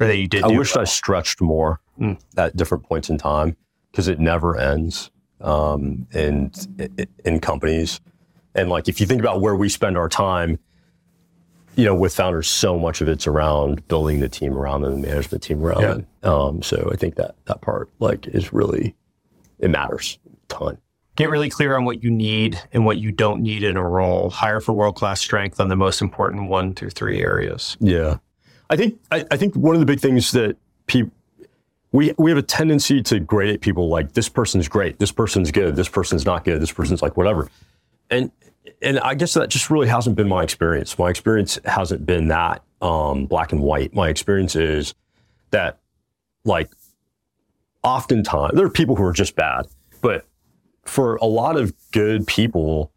[0.00, 0.58] Or that you did I do?
[0.58, 2.20] wished I stretched more Mm.
[2.36, 3.56] at different points in time
[3.94, 6.50] because it never ends um, in
[7.24, 8.00] in companies.
[8.56, 10.58] And like if you think about where we spend our time,
[11.76, 15.06] you know, with founders, so much of it's around building the team around them, the
[15.06, 15.94] management team around Yeah.
[15.94, 16.06] them.
[16.24, 18.96] Um, so I think that that part like is really
[19.60, 20.78] it matters a ton.
[21.14, 24.30] Get really clear on what you need and what you don't need in a role.
[24.30, 27.76] Hire for world class strength on the most important one through three areas.
[27.78, 28.16] Yeah,
[28.70, 30.56] I think I, I think one of the big things that
[30.88, 31.12] people
[31.94, 35.76] we we have a tendency to grade people like this person's great, this person's good,
[35.76, 37.48] this person's not good, this person's like whatever,
[38.10, 38.32] and
[38.82, 40.98] and I guess that just really hasn't been my experience.
[40.98, 43.94] My experience hasn't been that um, black and white.
[43.94, 44.94] My experience is
[45.52, 45.78] that
[46.44, 46.68] like
[47.84, 49.68] oftentimes there are people who are just bad,
[50.00, 50.26] but
[50.84, 52.90] for a lot of good people,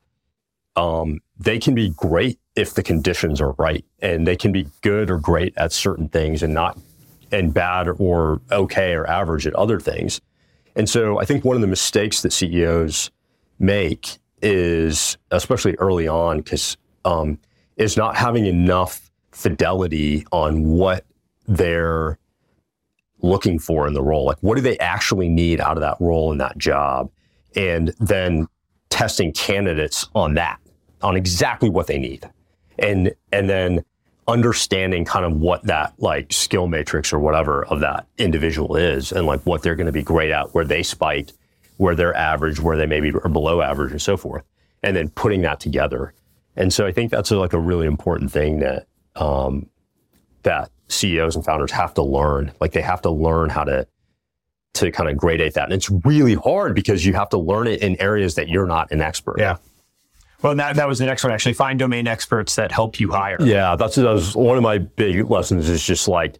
[0.75, 5.11] um, they can be great if the conditions are right, and they can be good
[5.11, 6.79] or great at certain things, and not
[7.31, 10.21] and bad or okay or average at other things.
[10.75, 13.11] And so I think one of the mistakes that CEOs
[13.59, 17.39] make is, especially early on, because um,
[17.77, 21.05] is not having enough fidelity on what
[21.47, 22.17] they're
[23.21, 24.25] looking for in the role.
[24.25, 27.09] Like, what do they actually need out of that role and that job?
[27.55, 28.47] And then
[28.89, 30.59] testing candidates on that,
[31.01, 32.29] on exactly what they need.
[32.77, 33.83] And, and then
[34.27, 39.25] understanding kind of what that like skill matrix or whatever of that individual is and
[39.25, 41.31] like what they're going to be great at, where they spike,
[41.77, 44.43] where they're average, where they maybe are below average and so forth.
[44.83, 46.13] And then putting that together.
[46.55, 49.69] And so I think that's a, like a really important thing that, um,
[50.43, 52.51] that CEOs and founders have to learn.
[52.59, 53.87] Like they have to learn how to
[54.77, 55.65] to kind of gradate that.
[55.65, 58.91] And it's really hard because you have to learn it in areas that you're not
[58.91, 59.39] an expert.
[59.39, 59.57] Yeah.
[60.41, 61.53] Well, that, that was the next one, actually.
[61.53, 63.37] Find domain experts that help you hire.
[63.39, 66.37] Yeah, that's that was one of my big lessons is just like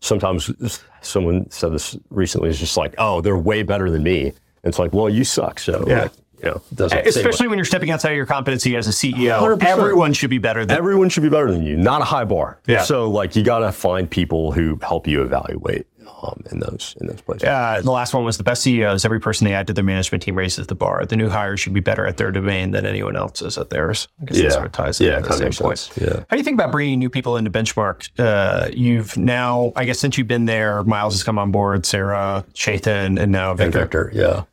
[0.00, 4.26] sometimes someone said this recently is just like, oh, they're way better than me.
[4.26, 4.34] And
[4.64, 5.58] it's like, well, you suck.
[5.60, 6.02] So Yeah.
[6.02, 8.90] like, you know, it doesn't Especially when you're stepping outside of your competency as a
[8.90, 9.40] CEO.
[9.40, 9.64] 100%.
[9.64, 12.60] Everyone should be better than everyone should be better than you, not a high bar.
[12.66, 12.82] Yeah.
[12.82, 15.86] So like you got to find people who help you evaluate
[16.22, 17.48] um, in those in those places.
[17.48, 19.04] Uh, the last one was the best CEOs.
[19.04, 21.04] Every person they add to their management team raises the bar.
[21.04, 24.08] The new hires should be better at their domain than anyone else is at theirs.
[24.20, 25.90] I guess that sort of ties into yeah, the same point.
[26.00, 26.20] Yeah.
[26.20, 28.08] How do you think about bringing new people into Benchmark?
[28.18, 32.44] Uh, you've now, I guess, since you've been there, Miles has come on board, Sarah,
[32.54, 33.80] Chetan, and now And Victor.
[33.80, 34.44] Victor, yeah.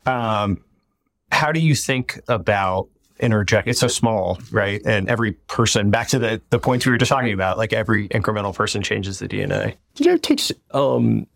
[0.42, 0.62] Um,
[1.32, 2.88] how do you think about
[3.18, 3.68] interject?
[3.68, 4.80] It's so small, right?
[4.84, 8.08] And every person, back to the the points we were just talking about, like every
[8.08, 9.74] incremental person changes the DNA.
[9.94, 11.26] Did it takes um,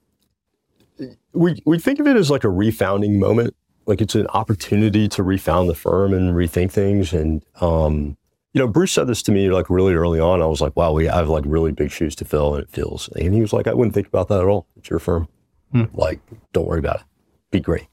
[1.32, 3.54] we we think of it as like a refounding moment.
[3.86, 7.12] Like it's an opportunity to refound the firm and rethink things.
[7.12, 8.16] And um,
[8.52, 10.42] you know, Bruce said this to me like really early on.
[10.42, 13.08] I was like, wow, we have like really big shoes to fill, and it feels.
[13.16, 14.66] And he was like, I wouldn't think about that at all.
[14.76, 15.28] It's your firm.
[15.94, 16.20] Like,
[16.52, 17.02] don't worry about it.
[17.50, 17.86] Be great.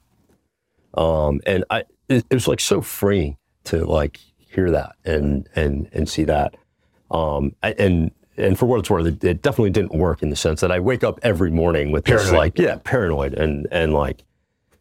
[0.96, 5.90] Um, and I, it, it was like so freeing to like hear that and and
[5.94, 6.56] and see that.
[7.12, 10.62] Um, and and for what it's worth, it, it definitely didn't work in the sense
[10.62, 14.24] that I wake up every morning with this like yeah paranoid and and like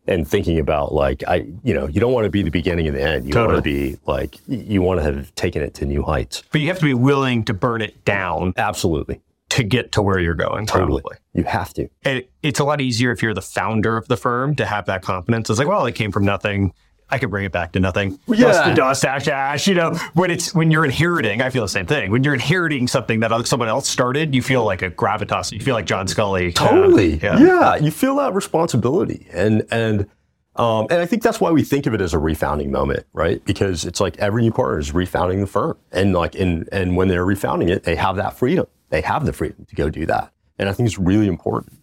[0.06, 2.96] and thinking about like I you know you don't want to be the beginning and
[2.96, 3.28] the end.
[3.28, 6.42] You want to be like you want to have taken it to new heights.
[6.52, 10.18] But you have to be willing to burn it down Absolutely, to get to where
[10.18, 10.66] you're going.
[10.66, 11.02] totally.
[11.02, 11.18] Probably.
[11.34, 11.88] You have to.
[12.04, 15.02] And it's a lot easier if you're the founder of the firm to have that
[15.02, 15.50] confidence.
[15.50, 16.72] It's like, well, it came from nothing.
[17.08, 18.18] I could bring it back to nothing.
[18.26, 18.48] Yeah.
[18.48, 19.68] Dust to dust, ash to ash.
[19.68, 22.10] You know, when it's when you're inheriting, I feel the same thing.
[22.10, 25.52] When you're inheriting something that someone else started, you feel like a gravitas.
[25.52, 26.52] You feel like John Sculley.
[26.54, 27.16] Totally.
[27.18, 27.38] yeah.
[27.38, 27.76] yeah.
[27.76, 29.28] You feel that responsibility.
[29.32, 30.08] And and
[30.56, 33.44] um, and I think that's why we think of it as a refounding moment, right?
[33.44, 35.76] Because it's like every new partner is refounding the firm.
[35.92, 38.66] And like in and when they're refounding it, they have that freedom.
[38.88, 40.32] They have the freedom to go do that.
[40.58, 41.78] And I think it's really important.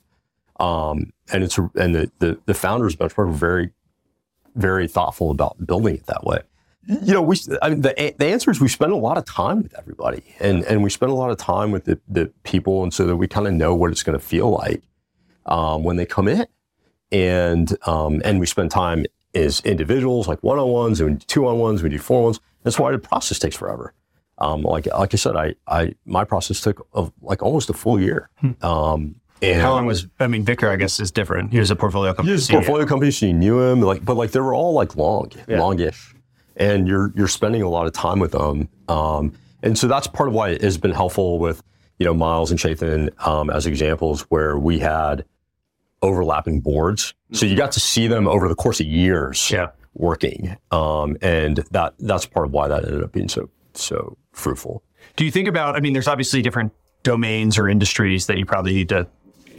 [0.59, 3.71] Um, and it's and the, the the founders of Benchmark very
[4.55, 6.39] very thoughtful about building it that way.
[6.85, 9.63] You know, we I mean, the the answer is we spend a lot of time
[9.63, 12.93] with everybody, and and we spend a lot of time with the, the people, and
[12.93, 14.83] so that we kind of know what it's going to feel like
[15.45, 16.45] um, when they come in,
[17.11, 21.25] and um, and we spend time as individuals, like one on ones, and we do
[21.25, 22.39] two on ones, we do four ones.
[22.63, 23.93] That's why the process takes forever.
[24.39, 27.99] Um, like like I said, I I my process took a, like almost a full
[27.99, 28.29] year.
[28.61, 31.51] Um, and How long was, I mean, Victor, I guess, is different.
[31.51, 32.29] He was a portfolio company.
[32.29, 34.73] he was a portfolio company, so you knew him, like, but like they were all
[34.73, 35.59] like long, Yeah.
[35.59, 36.13] longish,
[36.55, 40.29] and you're you're spending a lot of time with them, um, and so that's part
[40.29, 41.61] of why it has been helpful with
[41.99, 45.25] you know Miles and Chetan um, as examples where we had
[46.01, 49.67] overlapping boards, so you got to see them over the course of years Yeah.
[49.93, 54.83] working, um, and that that's part of why that ended up being so so fruitful.
[55.15, 56.71] Do you think about, I mean, there's obviously different
[57.03, 59.07] domains or industries that you probably need to,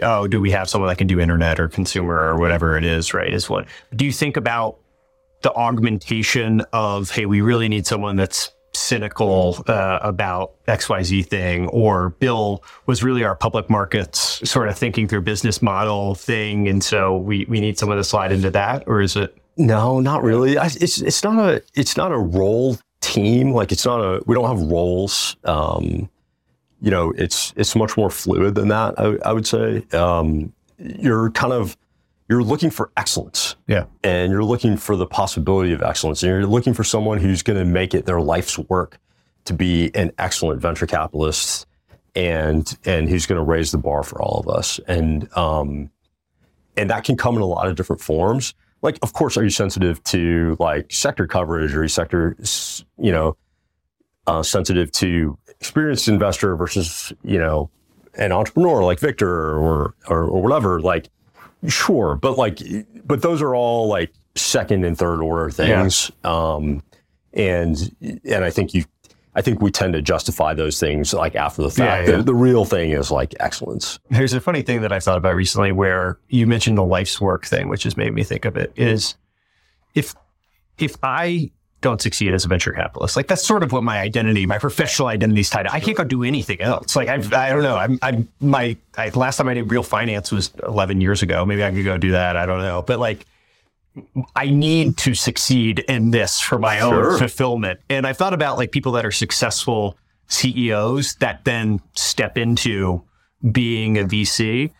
[0.04, 3.14] oh, do we have someone that can do internet or consumer or whatever it is,
[3.14, 3.32] right?
[3.32, 4.78] Is what, do you think about
[5.42, 12.10] the augmentation of, hey, we really need someone that's cynical uh, about XYZ thing, or
[12.10, 16.68] Bill was really our public markets sort of thinking through business model thing.
[16.68, 19.36] And so we, we need someone to slide into that, or is it?
[19.56, 20.58] No, not really.
[20.58, 23.52] I, it's it's not a it's not a role team.
[23.52, 25.36] Like it's not a we don't have roles.
[25.44, 26.10] Um,
[26.84, 28.94] you know, it's it's much more fluid than that.
[28.98, 31.76] I, I would say um, you're kind of
[32.28, 33.84] you're looking for excellence, Yeah.
[34.02, 37.58] and you're looking for the possibility of excellence, and you're looking for someone who's going
[37.58, 38.98] to make it their life's work
[39.44, 41.66] to be an excellent venture capitalist,
[42.14, 44.78] and and who's going to raise the bar for all of us.
[44.86, 45.90] And um,
[46.76, 48.52] and that can come in a lot of different forms.
[48.82, 51.74] Like, of course, are you sensitive to like sector coverage?
[51.74, 52.36] Are you sector,
[52.98, 53.36] you know,
[54.26, 57.70] uh, sensitive to experienced investor versus you know
[58.18, 60.80] an entrepreneur like Victor or or, or whatever?
[60.80, 61.08] Like,
[61.66, 62.60] sure, but like,
[63.06, 66.10] but those are all like second and third order things.
[66.22, 66.82] Um,
[67.32, 67.94] and
[68.24, 68.84] and I think you,
[69.34, 72.08] I think we tend to justify those things like after the fact.
[72.08, 72.16] Yeah, yeah.
[72.18, 73.98] The, the real thing is like excellence.
[74.10, 77.46] There's a funny thing that I thought about recently where you mentioned the life's work
[77.46, 79.16] thing, which has made me think of it is
[79.94, 80.14] if
[80.76, 81.50] if I
[81.84, 85.06] don't succeed as a venture capitalist, like that's sort of what my identity, my professional
[85.06, 85.72] identity is tied to.
[85.72, 86.96] I can't go do anything else.
[86.96, 87.76] Like I've, I don't know.
[87.76, 91.46] I'm, I'm my I, last time I did real finance was 11 years ago.
[91.46, 92.36] Maybe I could go do that.
[92.36, 92.82] I don't know.
[92.82, 93.24] But like
[94.34, 97.12] I need to succeed in this for my Sure.
[97.12, 97.78] own fulfillment.
[97.88, 103.02] And I've thought about like people that are successful CEOs that then step into
[103.52, 104.72] being a VC.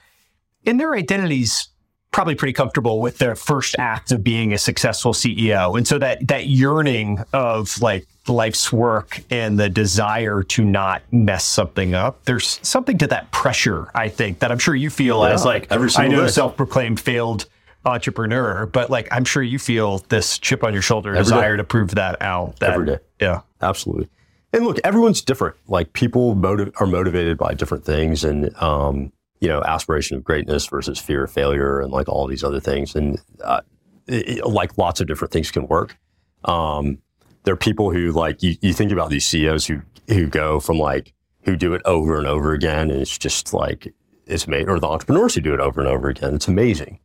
[0.66, 1.68] And their identity's
[2.14, 5.76] probably pretty comfortable with their first act of being a successful CEO.
[5.76, 11.44] And so that that yearning of like life's work and the desire to not mess
[11.44, 15.44] something up, there's something to that pressure, I think, that I'm sure you feel as
[15.44, 17.46] like every I know self-proclaimed failed
[17.84, 21.62] entrepreneur, but like I'm sure you feel this chip on your shoulder Every desire day.
[21.62, 22.60] to prove that out.
[22.60, 22.98] That, Every day.
[23.20, 23.40] Yeah.
[23.60, 24.08] Absolutely.
[24.52, 25.56] And look, everyone's different.
[25.66, 29.10] Like people motiv- are motivated by different things and, um,
[29.44, 32.94] you know, aspiration of greatness versus fear of failure and like all these other things.
[32.94, 33.60] And uh,
[34.06, 35.98] it- like lots of different things can work.
[36.44, 36.98] Um,
[37.42, 40.78] there are people who like, you, you think about these CEOs who, who go from
[40.78, 42.90] like, who do it over and over again.
[42.90, 43.92] And it's just like,
[44.26, 44.70] it's amazing.
[44.70, 46.34] Or the entrepreneurs who do it over and over again.
[46.34, 47.00] It's amazing.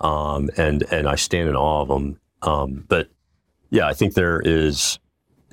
[0.00, 2.18] Um, and, and I stand in awe of them.
[2.40, 3.10] Um, but
[3.68, 4.98] yeah, I think there is,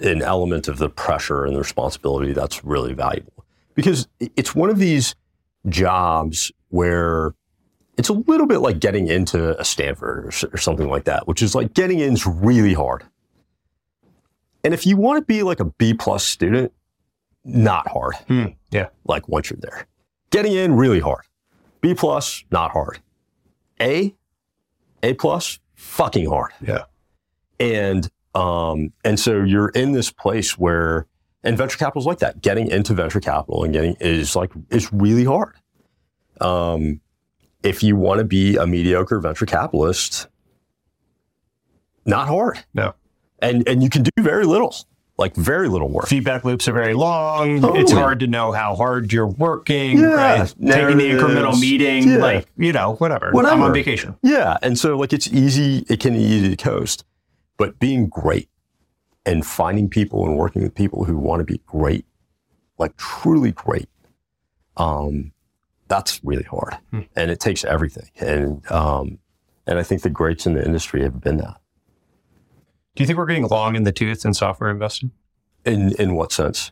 [0.02, 4.80] an element of the pressure and the responsibility that's really valuable because it's one of
[4.80, 5.14] these
[5.68, 7.34] jobs where
[7.98, 11.42] it's a little bit like getting into a Stanford or, or something like that, which
[11.42, 13.04] is like getting in is really hard.
[14.64, 16.72] And if you want to be like a B plus student,
[17.44, 18.16] not hard.
[18.28, 18.88] Hmm, yeah.
[19.06, 19.88] Like once you're there,
[20.32, 21.24] getting in really hard.
[21.82, 23.00] B plus, not hard.
[23.82, 24.14] A,
[25.04, 26.84] A plus, fucking hard Yeah.
[27.60, 31.08] and um, and so you're in this place where
[31.44, 34.92] and venture capital is like that getting into venture capital and getting is like is
[34.94, 35.56] really hard
[36.42, 37.00] um,
[37.64, 40.28] if you want to be a mediocre venture capitalist
[42.06, 42.94] not hard No.
[43.42, 44.76] and and you can do very little
[45.18, 47.60] like very little work Feedback loops are very long.
[47.76, 49.98] It's hard to know how hard you're working.
[50.00, 50.14] Yeah.
[50.16, 50.48] Right?
[50.48, 52.18] Taking the incremental meeting, Yeah.
[52.20, 53.30] like, you know, whatever.
[53.36, 54.16] I'm on vacation.
[54.24, 57.04] Yeah, and so like it's easy, it can be easy to coast,
[57.58, 58.48] but being great
[59.26, 62.06] and finding people and working with people who want to be great,
[62.78, 63.90] like truly great,
[64.78, 65.32] um,
[65.88, 67.02] that's really hard, Hmm.
[67.16, 68.10] and it takes everything.
[68.20, 69.20] And um,
[69.68, 71.60] and I think the greats in the industry have been that.
[72.96, 75.12] Do you think we're getting long in the tooth in software investing?
[75.66, 76.72] In in what sense?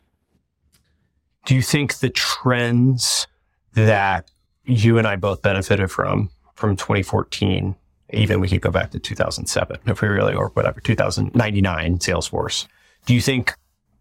[1.46, 3.28] Do you think the trends
[3.74, 4.30] that
[4.66, 7.76] you and I both benefited from from 2014.
[8.14, 12.68] Even we could go back to 2007 if we really, or whatever, 2099 Salesforce.
[13.06, 13.54] Do you think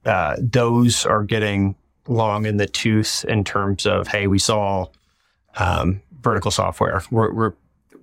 [0.04, 1.74] uh, those are getting
[2.08, 4.86] long in the tooth in terms of, hey, we saw
[5.56, 7.02] um, vertical software.
[7.10, 7.52] We're, we're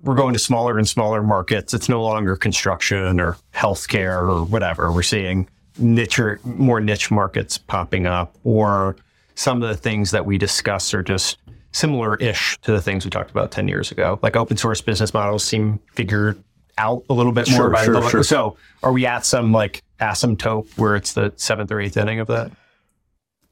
[0.02, 1.72] we're going to smaller and smaller markets.
[1.72, 4.92] It's no longer construction or healthcare or whatever.
[4.92, 5.48] We're seeing
[5.78, 8.96] niche more niche markets popping up, or
[9.34, 11.38] some of the things that we discuss are just
[11.74, 14.18] similar-ish to the things we talked about 10 years ago.
[14.22, 16.42] Like open source business models seem figured
[16.78, 17.56] out a little bit more.
[17.56, 18.22] Sure, by sure, the- sure.
[18.22, 22.28] So are we at some like asymptote where it's the seventh or eighth inning of
[22.28, 22.52] that?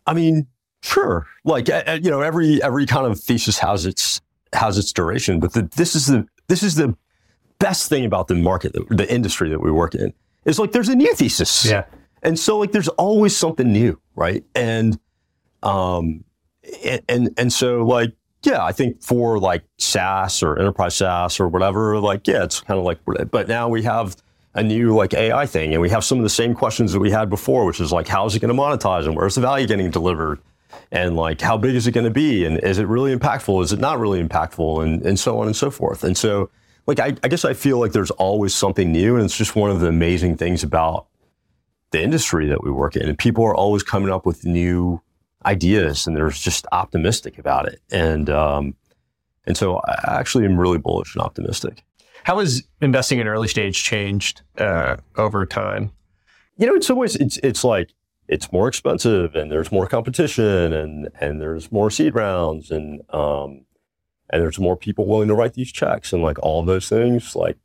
[0.06, 0.46] I mean,
[0.82, 1.26] sure.
[1.44, 4.20] Like you know, every every kind of thesis has its
[4.52, 6.96] has its duration, but the, this is the this is the
[7.58, 10.12] best thing about the market, that, the industry that we work in.
[10.44, 11.64] Is like there's a new thesis.
[11.64, 11.84] Yeah.
[12.24, 14.44] And so like there's always something new, right?
[14.54, 14.98] And
[15.62, 16.24] um
[17.08, 21.98] and and, so like yeah, I think for like SaaS or enterprise SaaS or whatever,
[21.98, 22.98] like yeah, it's kind of like
[23.30, 24.16] but now we have
[24.54, 27.10] a new like AI thing and we have some of the same questions that we
[27.10, 29.66] had before, which is like how is it going to monetize and where's the value
[29.66, 30.40] getting delivered?
[30.90, 32.44] And like how big is it going to be?
[32.44, 33.62] And is it really impactful?
[33.62, 34.84] Is it not really impactful?
[34.84, 36.04] And and so on and so forth.
[36.04, 36.50] And so
[36.86, 39.70] like I, I guess I feel like there's always something new and it's just one
[39.70, 41.06] of the amazing things about
[41.92, 43.08] the industry that we work in.
[43.08, 45.00] And people are always coming up with new
[45.45, 47.80] ideas and they're just optimistic about it.
[47.90, 48.74] And um,
[49.47, 51.82] and so I actually am really bullish and optimistic.
[52.24, 55.90] How has investing in early stage changed uh, over time?
[56.57, 57.90] You know, in some ways it's it's like
[58.28, 63.64] it's more expensive and there's more competition and and there's more seed rounds and um
[64.30, 67.59] and there's more people willing to write these checks and like all those things like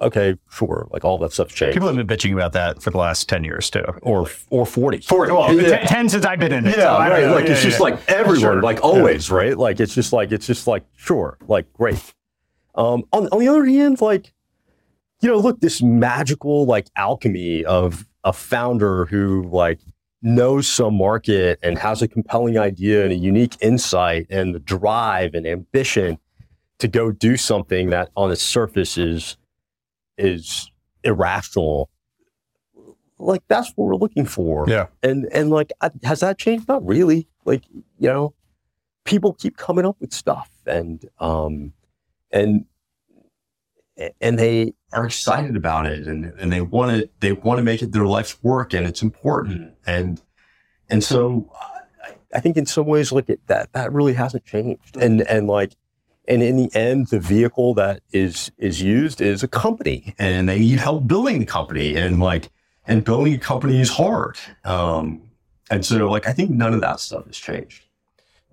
[0.00, 1.74] okay, sure, like all that stuff's changed.
[1.74, 3.84] People have been bitching about that for the last 10 years too.
[4.02, 4.98] or or 40.
[5.00, 5.80] For, well, Yeah.
[5.82, 6.76] t- 10 since I've been in it.
[6.76, 7.26] Yeah, so right.
[7.28, 7.82] Like Yeah, it's just yeah.
[7.84, 8.62] like everywhere, Sure.
[8.62, 9.56] like always, right?
[9.56, 12.00] Like it's just like it's just like sure, like great.
[12.74, 14.32] Um, on on the other hand, like
[15.20, 19.78] you know, look, this magical like alchemy of a founder who like
[20.22, 25.34] knows some market and has a compelling idea and a unique insight and the drive
[25.34, 26.18] and ambition
[26.78, 29.36] to go do something that on its surface is
[30.18, 30.70] is
[31.02, 31.90] irrational.
[33.18, 34.66] Like that's what we're looking for.
[34.68, 34.86] Yeah.
[35.02, 36.68] and and like has that changed?
[36.68, 37.28] Not really.
[37.44, 38.34] Like you know
[39.04, 41.72] people keep coming up with stuff and um
[42.32, 42.64] and
[44.20, 47.82] and they are excited about it and and they want to they want to make
[47.82, 49.74] it their life's work and it's important.
[49.86, 50.20] And
[50.90, 51.50] and so
[52.02, 54.96] I, I think in some ways like it, that that really hasn't changed.
[54.96, 55.76] And and like
[56.28, 60.58] and in the end the vehicle that is is used is a company and they
[60.58, 62.50] need help building the company and like
[62.86, 65.22] and building a company is hard um
[65.70, 67.84] and so like i think none of that stuff has changed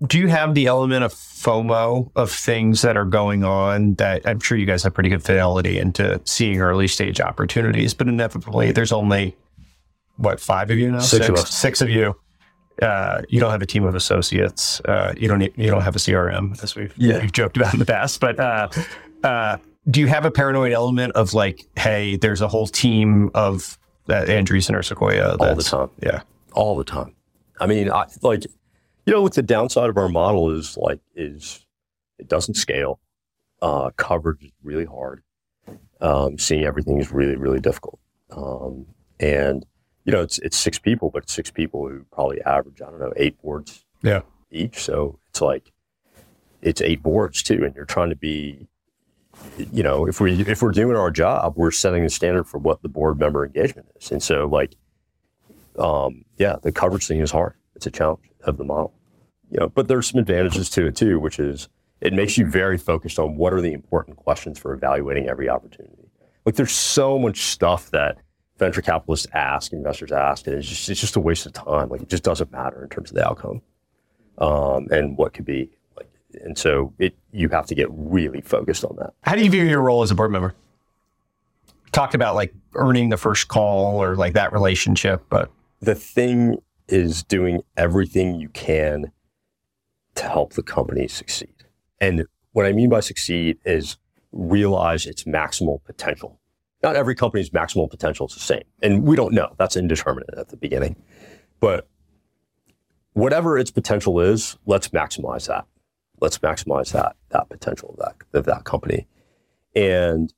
[0.08, 4.40] Do you have the element of FOMO of things that are going on that I'm
[4.40, 8.92] sure you guys have pretty good fidelity into seeing early stage opportunities, but inevitably there's
[8.92, 9.36] only
[10.18, 11.00] what five of you now?
[11.00, 11.54] Six of us.
[11.54, 12.16] Six of you.
[12.82, 14.80] Uh, you don't have a team of associates.
[14.82, 15.40] Uh, you don't.
[15.40, 17.20] Need, you don't have a CRM, as we've, Yeah.
[17.20, 18.20] we've joked about in the past.
[18.20, 18.70] But uh,
[19.24, 19.58] uh,
[19.90, 24.28] do you have a paranoid element of like, hey, there's a whole team of that
[24.30, 26.22] Andreessen or Sequoia all the time Yeah.
[26.54, 27.16] all the time.
[27.60, 28.44] I mean, I, like,
[29.06, 31.66] you know, what the downside of our model is like, is
[32.18, 33.00] it doesn't scale.
[33.62, 35.22] Uh, coverage is really hard.
[36.00, 38.00] Um, seeing everything is really, really difficult.
[38.36, 38.88] Um,
[39.20, 39.66] and
[40.06, 43.00] you know, it's it's six people, but it's six people who probably average, I don't
[43.00, 44.22] know, eight boards Yeah.
[44.52, 44.84] each.
[44.84, 45.72] So it's like
[46.62, 48.68] it's eight boards too, and you're trying to be,
[49.72, 52.82] you know, if we if we're doing our job, we're setting the standard for what
[52.82, 54.76] the board member engagement is, and so like
[55.80, 57.54] um, yeah, the coverage thing is hard.
[57.76, 58.94] It's a challenge of the model.
[59.50, 61.70] You know, but there's some advantages to it too, which is
[62.02, 66.10] it makes you very focused on what are the important questions for evaluating every opportunity.
[66.46, 68.18] Like there's so much stuff that
[68.62, 71.90] venture capitalists ask, investors ask, and it's just it's just a waste of time.
[71.90, 73.62] Like it just doesn't matter in terms of the outcome
[74.38, 75.72] um, and what could be.
[75.98, 76.08] Like,
[76.46, 79.14] and so it you have to get really focused on that.
[79.24, 80.54] How do you view your role as a board member?
[81.92, 85.52] Talked about like earning the first call or like that relationship, but
[85.82, 89.12] the thing is doing everything you can
[90.16, 91.56] to help the company succeed.
[92.00, 93.98] And what I mean by succeed is
[94.32, 96.41] realize its maximal potential.
[96.84, 98.64] Not every company's maximal potential is the same.
[98.82, 99.54] And we don't know.
[99.58, 100.96] That's indeterminate at the beginning.
[101.60, 101.88] But
[103.14, 105.66] whatever its potential is, let's maximize that.
[106.20, 109.08] Let's maximize that that potential of that of that company.
[109.76, 110.34] And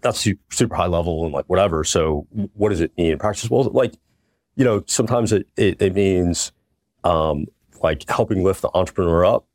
[0.00, 1.84] that's su- super high level and like whatever.
[1.84, 3.50] So what does it mean in practice?
[3.50, 3.94] Well, like,
[4.56, 6.52] you know, sometimes it, it, it means
[7.04, 7.46] um,
[7.82, 9.46] like helping lift the entrepreneur up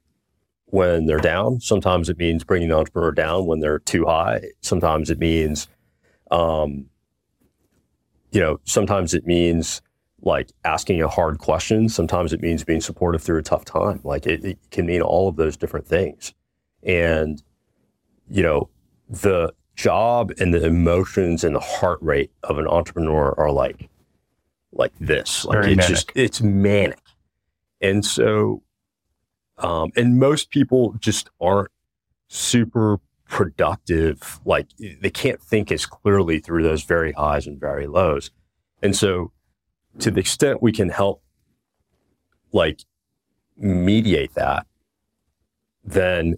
[0.76, 1.62] when they're down.
[1.62, 4.42] Sometimes it means bringing the entrepreneur down when they're too high.
[4.60, 5.70] Sometimes it means,
[6.32, 6.88] um,
[8.34, 9.82] you know, sometimes it means
[10.22, 11.88] like asking a hard question.
[11.88, 14.02] Sometimes it means being supportive through a tough time.
[14.04, 16.34] Like it, it can mean all of those different things.
[16.84, 17.42] And,
[18.30, 18.70] you know,
[19.10, 23.90] the job and the emotions and the heart rate of an entrepreneur are like,
[24.74, 25.46] like this.
[25.46, 25.90] Like Very it's manic.
[25.90, 27.00] just, it's manic.
[27.80, 28.62] And so,
[29.58, 31.72] um, and most people just aren't
[32.28, 34.40] super productive.
[34.46, 38.32] Like they can't think as clearly through those very highs and very lows.
[38.82, 39.32] And so,
[40.00, 41.24] to the extent we can help,
[42.52, 42.82] like,
[43.58, 44.68] mediate that,
[45.84, 46.36] then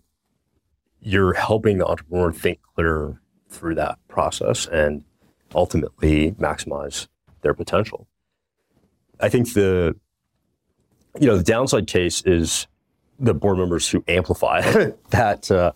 [1.01, 5.03] you're helping the entrepreneur think clearer through that process and
[5.55, 7.07] ultimately maximize
[7.41, 8.07] their potential.
[9.19, 9.95] I think the
[11.19, 12.67] you know the downside case is
[13.19, 14.61] the board members who amplify
[15.09, 15.71] that, uh,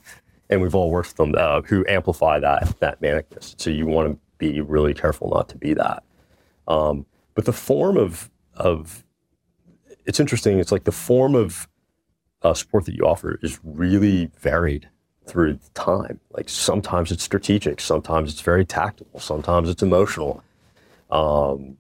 [0.50, 3.56] and we've all worked with them uh, who amplify that that manicness.
[3.60, 6.04] So you want to be really careful not to be that.
[6.68, 9.04] Um, but the form of of
[10.06, 10.60] it's interesting.
[10.60, 11.68] It's like the form of
[12.42, 14.90] uh, support that you offer is really varied
[15.26, 16.20] through time.
[16.32, 20.44] Like sometimes it's strategic, sometimes it's very tactical, sometimes it's emotional.
[21.10, 21.78] Um,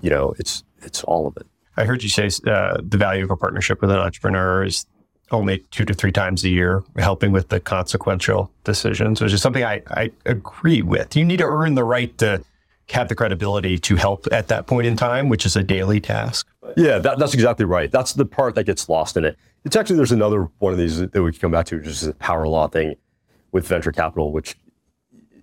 [0.00, 1.46] you know, it's it's all of it.
[1.76, 4.86] I heard you say uh, the value of a partnership with an entrepreneur is
[5.30, 9.64] only two to three times a year, helping with the consequential decisions, which is something
[9.64, 11.16] I, I agree with.
[11.16, 12.42] You need to earn the right to
[12.90, 16.46] have the credibility to help at that point in time, which is a daily task.
[16.76, 17.90] Yeah, that, that's exactly right.
[17.90, 19.36] That's the part that gets lost in it.
[19.64, 22.04] It's actually there's another one of these that we can come back to, which is
[22.04, 22.94] a power law thing
[23.50, 24.56] with venture capital, which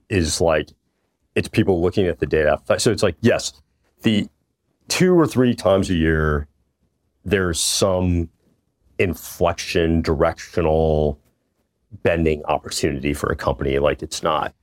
[0.10, 0.70] is like
[1.36, 2.62] it's people looking at the data.
[2.78, 3.52] So it's like yes,
[4.04, 4.30] the
[4.88, 6.48] two or three times a year
[7.26, 8.30] there's some
[9.00, 11.20] inflection, directional
[12.04, 13.80] bending opportunity for a company.
[13.80, 14.54] Like it's not,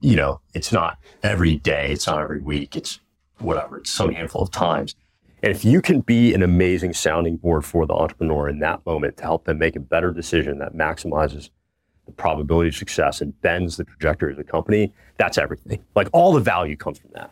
[0.00, 3.00] you know, it's not every day, it's not every week, it's
[3.38, 4.94] whatever, it's some handful of times.
[5.42, 9.18] And if you can be an amazing sounding board for the entrepreneur in that moment
[9.18, 11.50] to help them make a better decision that maximizes
[12.06, 15.84] the probability of success and bends the trajectory of the company, that's everything.
[15.94, 17.30] Like all the value comes from that.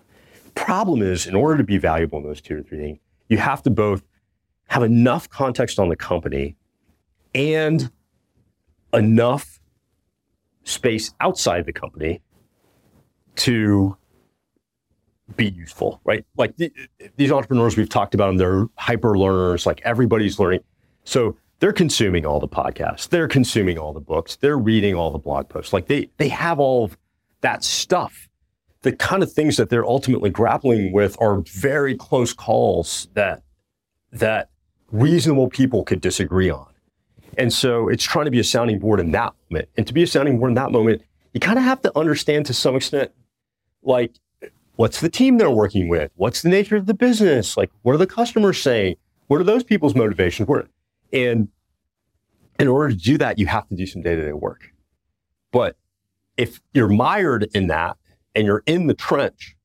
[0.55, 2.99] Problem is, in order to be valuable in those two or three things,
[3.29, 4.03] you have to both
[4.77, 6.55] have enough context on the company
[7.35, 7.91] and
[8.93, 9.59] enough
[10.65, 12.21] space outside the company
[13.37, 13.97] to
[15.35, 16.27] be useful, right?
[16.37, 16.75] Like th-
[17.17, 20.61] these entrepreneurs we've talked about them, they're hyper learners, like everybody's learning.
[21.05, 25.19] So they're consuming all the podcasts, they're consuming all the books, they're reading all the
[25.19, 25.73] blog posts.
[25.73, 26.99] Like they they have all of
[27.41, 28.29] that stuff.
[28.83, 33.43] The kind of things that they're ultimately grappling with are very close calls that
[34.13, 34.51] that
[34.91, 36.67] reasonable people could disagree on.
[37.39, 39.69] And so it's trying to be a sounding board in that moment.
[39.77, 41.03] And to be a sounding board in that moment,
[41.35, 43.11] you kind of have to understand to some extent,
[43.83, 44.15] like,
[44.77, 46.11] what's the team they're working with?
[46.17, 47.57] What's the nature of the business?
[47.57, 48.97] Like, what are the customers saying?
[49.27, 50.49] What are those people's motivations?
[50.49, 50.69] What-
[51.13, 51.49] And
[52.59, 54.73] in order to do that, you have to do some day to day work.
[55.53, 55.77] But
[56.37, 57.97] if you're mired in that
[58.35, 59.57] and you're in the trench,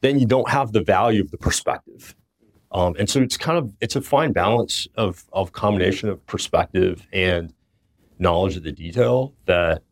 [0.00, 2.14] then you don't have the value of the perspective.
[2.70, 7.06] Um, and so it's kind of it's a fine balance of of combination of perspective
[7.12, 7.52] and
[8.18, 9.82] knowledge of the detail that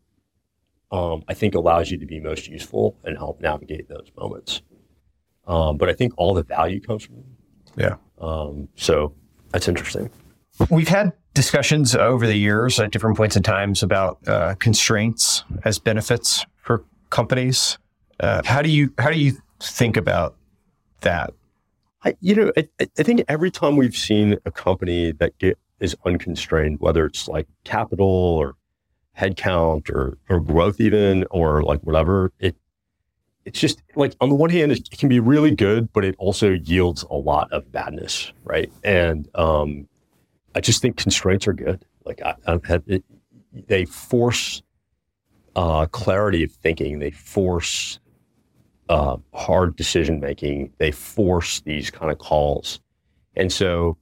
[0.91, 4.61] um, I think allows you to be most useful and help navigate those moments.
[5.47, 7.23] Um, but I think all the value comes from
[7.77, 7.95] Yeah.
[8.19, 9.13] um, so
[9.51, 10.09] that's interesting.
[10.69, 15.79] We've had discussions over the years at different points in times about uh, constraints as
[15.79, 17.77] benefits for companies.
[18.19, 20.35] Uh, how do you how do you think about
[21.01, 21.33] that?
[22.03, 25.57] I, you know, I, I I think every time we've seen a company that get,
[25.79, 28.55] is unconstrained, whether it's like capital or
[29.17, 32.55] headcount or or growth even or like whatever, it
[33.45, 36.51] it's just like on the one hand it can be really good, but it also
[36.51, 38.71] yields a lot of badness, right?
[38.83, 39.87] And um,
[40.53, 41.85] I just think constraints are good.
[42.05, 43.03] Like I, I've had it,
[43.67, 44.61] they force
[45.55, 46.99] uh, clarity of thinking.
[46.99, 47.99] They force
[48.89, 50.71] uh, hard decision making.
[50.77, 52.79] They force these kind of calls.
[53.35, 53.97] And so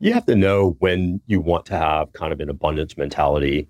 [0.00, 3.68] you have to know when you want to have kind of an abundance mentality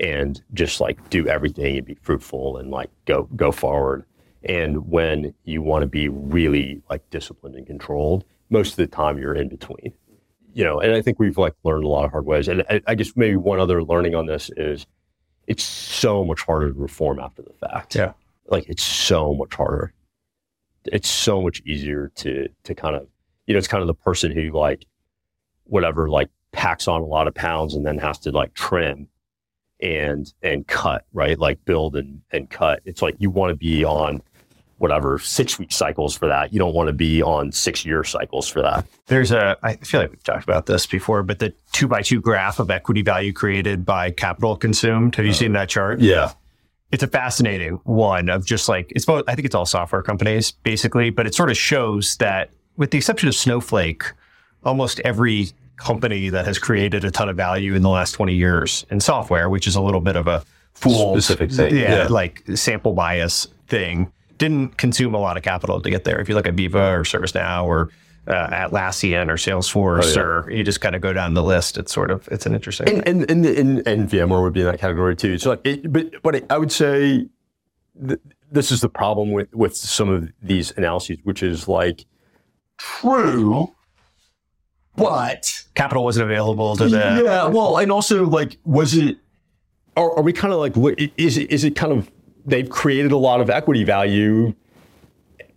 [0.00, 4.04] and just like do everything and be fruitful and like go go forward.
[4.44, 9.18] And when you want to be really like disciplined and controlled, most of the time
[9.18, 9.92] you're in between.
[10.54, 12.48] You know, and I think we've like learned a lot of hard ways.
[12.48, 14.86] And I, I guess maybe one other learning on this is
[15.46, 18.12] it's so much harder to reform after the fact Yeah.
[18.48, 19.92] Like it's so much harder.
[20.86, 23.06] It's so much easier to to kind of
[23.46, 24.86] you know it's kind of the person who like
[25.64, 29.08] whatever like packs on a lot of pounds and then has to like trim
[29.80, 31.38] and and cut, right?
[31.38, 32.80] Like build and and cut.
[32.84, 34.22] It's like you want to be on
[34.78, 36.52] whatever six week cycles for that.
[36.52, 38.86] You don't want to be on six year cycles for that.
[39.06, 42.20] There's a, I feel like we've talked about this before, but the two by two
[42.20, 45.16] graph of equity value created by capital consumed.
[45.16, 46.00] Have you uh, seen that chart?
[46.00, 46.32] Yeah.
[46.90, 50.52] It's a fascinating one of just like, it's both, I think it's all software companies
[50.52, 54.04] basically, but it sort of shows that with the exception of Snowflake,
[54.64, 58.86] almost every company that has created a ton of value in the last 20 years
[58.90, 60.42] in software, which is a little bit of a
[60.74, 61.76] fool Specific thing.
[61.76, 62.06] yeah, Yeah.
[62.08, 66.20] like sample bias thing didn't consume a lot of capital to get there.
[66.20, 67.90] If you look at Veeva or ServiceNow or
[68.28, 70.26] uh, Atlassian or Salesforce, Oh, yeah.
[70.26, 72.86] or you just kind of go down the list, it's sort of it's an interesting.
[72.88, 75.38] And and and, and, and VMware would be in that category too.
[75.38, 77.26] So, like, it, but but I would say
[78.06, 78.20] th-
[78.52, 82.04] this is the problem with with some of these analyses, which is like
[82.76, 83.72] true,
[84.96, 87.22] but capital wasn't available to the.
[87.24, 89.16] yeah, well, and also like, was it?
[89.96, 90.74] Are, are we kind of like,
[91.16, 92.10] is it, is it kind of?
[92.46, 94.54] They've created a lot of equity value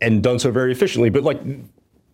[0.02, 1.39] and done so very efficiently, but like,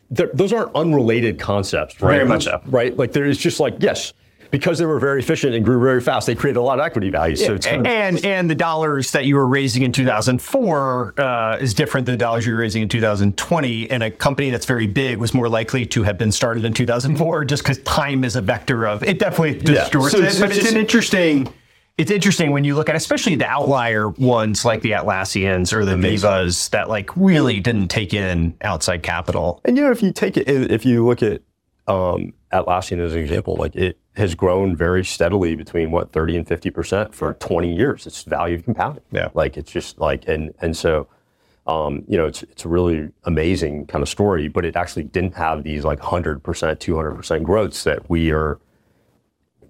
[0.10, 2.16] those aren't unrelated concepts, right?
[2.18, 2.62] Very much so.
[2.68, 2.96] right?
[2.96, 4.14] Like, there is just like, yes,
[4.52, 7.10] because they were very efficient and grew very fast, they created a lot of equity
[7.10, 7.36] value.
[7.36, 11.58] So it's kind of, and and the dollars that you were raising in 2004 uh,
[11.60, 13.90] is different than the dollars you were raising in 2020.
[13.92, 17.44] And a company that's very big was more likely to have been started in 2004,
[17.46, 19.20] just because time is a vector of it.
[19.20, 21.54] Definitely distorts So it, it's- but it's it's an interesting.
[21.98, 25.96] It's interesting when you look at, especially the outlier ones like the Atlassians or the
[25.96, 29.62] Veevas that like really didn't take in outside capital.
[29.66, 31.42] and you know, if you take it, if you look at
[31.88, 36.48] um, Atlassian as an example, like it has grown very steadily between what 30 and
[36.48, 38.06] 50 percent for 20 years.
[38.06, 39.04] It's value compounding.
[39.12, 39.30] Yeah.
[39.34, 41.08] like it's just like and and so.
[41.66, 45.36] Um, you know, it's it's a really amazing kind of story, but it actually didn't
[45.36, 48.58] have these like hundred percent, two hundred percent growths that we are,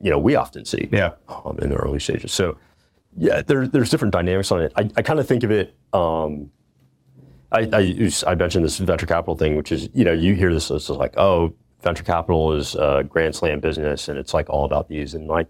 [0.02, 1.12] you know, we often see Yeah.
[1.30, 2.32] um, in the early stages.
[2.32, 2.58] So,
[3.18, 4.72] yeah, there, there's different dynamics on it.
[4.76, 5.76] I, I kind of think of it.
[5.94, 6.52] Um,
[7.52, 10.54] I, I, use- I mentioned this venture capital thing, which is you know you hear
[10.54, 14.66] this as like oh venture capital is a grand slam business and it's like all
[14.66, 15.48] about these and like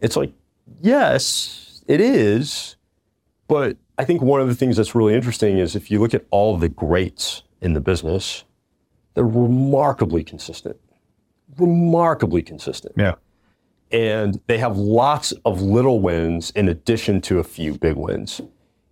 [0.00, 0.32] it's like
[0.80, 2.76] yes it is,
[3.48, 6.24] but I think one of the things that's really interesting is if you look at
[6.30, 8.44] all the greats in the business,
[9.14, 10.76] they're remarkably consistent,
[11.58, 13.14] remarkably consistent Yeah.
[13.92, 18.40] and they have lots of little wins in addition to a few big wins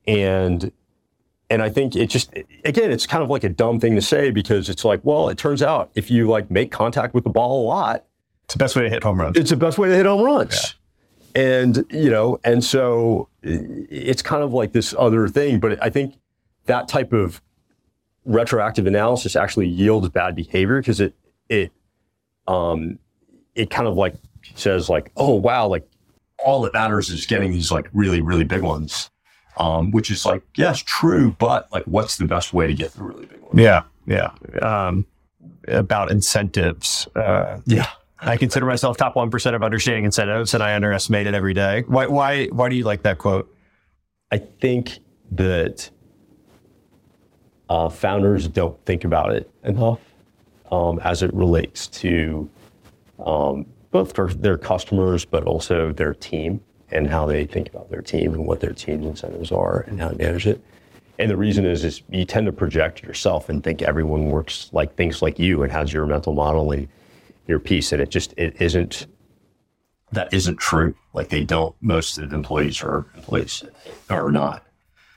[0.06, 0.70] and
[1.50, 2.32] and i think it just
[2.64, 5.36] again it's kind of like a dumb thing to say because it's like well it
[5.36, 8.04] turns out if you like make contact with the ball a lot
[8.44, 9.36] It's the best way to hit home runs.
[9.36, 10.76] it's the best way to hit home runs
[11.34, 16.14] and you know and so it's kind of like this other thing but i think
[16.66, 17.42] that type of
[18.24, 21.14] retroactive analysis actually yields bad behavior because it
[21.48, 21.72] it
[22.48, 22.98] um
[23.54, 24.14] it kind of like
[24.54, 25.88] says like oh wow like
[26.44, 29.10] all that matters is getting these like really really big ones
[29.56, 33.02] um which is like yes true but like what's the best way to get the
[33.02, 33.82] really big ones Yeah.
[34.06, 34.30] Yeah.
[34.60, 35.06] Um,
[35.68, 37.08] about incentives.
[37.16, 37.88] Uh, yeah
[38.20, 41.84] I consider myself top one percent of understanding incentives, and I underestimate it every day.
[41.86, 42.06] Why?
[42.06, 42.46] Why?
[42.46, 43.54] Why do you like that quote?
[44.30, 44.98] I think
[45.32, 45.90] that
[47.68, 50.00] uh, founders don't think about it enough
[50.70, 52.48] um, as it relates to
[53.24, 56.60] um, both their customers, but also their team
[56.90, 60.08] and how they think about their team and what their team's incentives are and how
[60.08, 60.60] to manage it.
[61.18, 64.96] And the reason is, is you tend to project yourself and think everyone works like
[64.96, 66.88] thinks like you and has your mental model and
[67.46, 69.06] your piece, and it just it isn't
[70.12, 70.94] that isn't true.
[71.12, 71.74] Like they don't.
[71.80, 73.64] Most of the employees are employees
[74.10, 74.64] or not.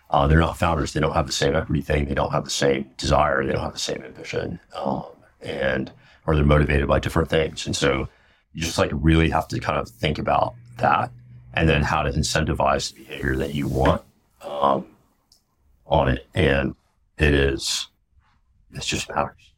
[0.10, 0.94] Uh, they're not founders.
[0.94, 2.06] They don't have the same equity thing.
[2.06, 3.46] They don't have the same desire.
[3.46, 5.06] They don't have the same ambition, um,
[5.42, 5.92] and
[6.26, 7.66] or they're motivated by different things.
[7.66, 8.10] And so
[8.54, 11.12] you just like really have to kind of think about that,
[11.54, 14.04] and then how to incentivize the behavior that you want
[14.42, 14.86] um,
[15.86, 16.28] on it.
[16.36, 16.76] And
[17.18, 17.88] it is,
[18.74, 19.54] it just matters.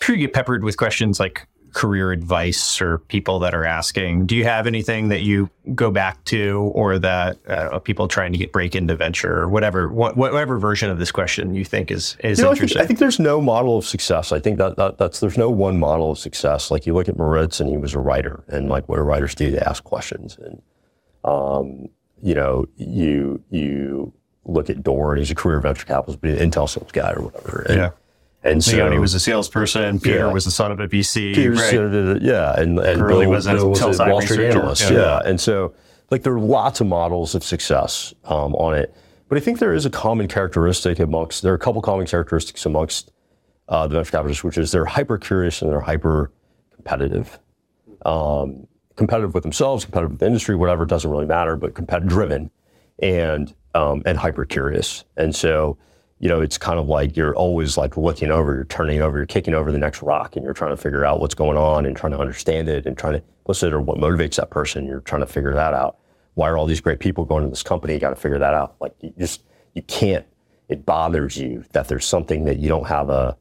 [0.00, 4.26] Sure you get peppered with questions like career advice or people that are asking.
[4.26, 8.38] Do you have anything that you go back to, or that uh, people trying to
[8.38, 12.16] get break into venture, or whatever, wha- whatever version of this question you think is
[12.24, 12.82] is You know, I think, interesting?
[12.82, 14.32] I think there's no model of success.
[14.32, 16.70] I think that, that that's there's no one model of success.
[16.70, 19.34] Like you look at Moritz, and he was a writer, and like what do writers
[19.34, 19.50] do?
[19.50, 20.62] They ask questions, and
[21.24, 21.88] um,
[22.22, 24.12] you know, you you
[24.44, 25.16] look at Doerr.
[25.16, 27.64] He's a career venture capitalist, but an Intel sales guy or whatever.
[27.68, 27.90] And, Yeah.
[28.42, 30.00] And so Leone was a salesperson.
[30.00, 30.32] Peter Yeah.
[30.32, 31.34] was the son of a VC.
[31.34, 31.70] Peter right.
[31.70, 34.90] said yeah, and, and Gurley Bill, was a Bill was a Wall Street analyst.
[34.90, 34.98] Yeah.
[34.98, 35.20] Yeah.
[35.24, 35.74] and so
[36.10, 38.94] like there are lots of models of success um, on it,
[39.28, 42.64] but I think there is a common characteristic amongst there are a couple common characteristics
[42.64, 43.12] amongst
[43.68, 46.32] uh, the venture capitalists, which is they're hyper curious and they're hyper
[46.74, 47.38] competitive.
[48.06, 52.50] Um, competitive with themselves, competitive with the industry, whatever, doesn't really matter, but competitive driven
[53.00, 55.04] and um, and hyper curious.
[55.16, 55.78] And so,
[56.20, 59.26] you know, it's kind of like you're always like looking over, you're turning over, you're
[59.26, 61.96] kicking over the next rock, and you're trying to figure out what's going on and
[61.96, 64.86] trying to understand it and trying to listen or what motivates that person.
[64.86, 65.96] You're trying to figure that out.
[66.34, 67.94] Why are all these great people going to this company?
[67.94, 68.76] You got to figure that out.
[68.80, 69.44] Like you just
[69.74, 70.26] you can't.
[70.68, 73.36] It bothers you that there's something that you don't have a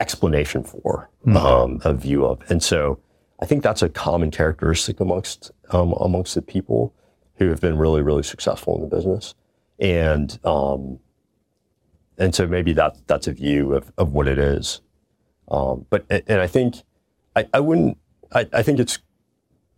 [0.00, 2.98] explanation for, um, a view of, and so
[3.40, 6.94] I think that's a common characteristic amongst um, amongst the people
[7.36, 9.34] who have been really really successful in the business,
[9.78, 10.98] and um,
[12.18, 14.80] and so maybe that that's a view of, of what it is.
[15.50, 16.76] Um, but and I think
[17.34, 17.96] I, I wouldn't
[18.32, 18.98] I, I think it's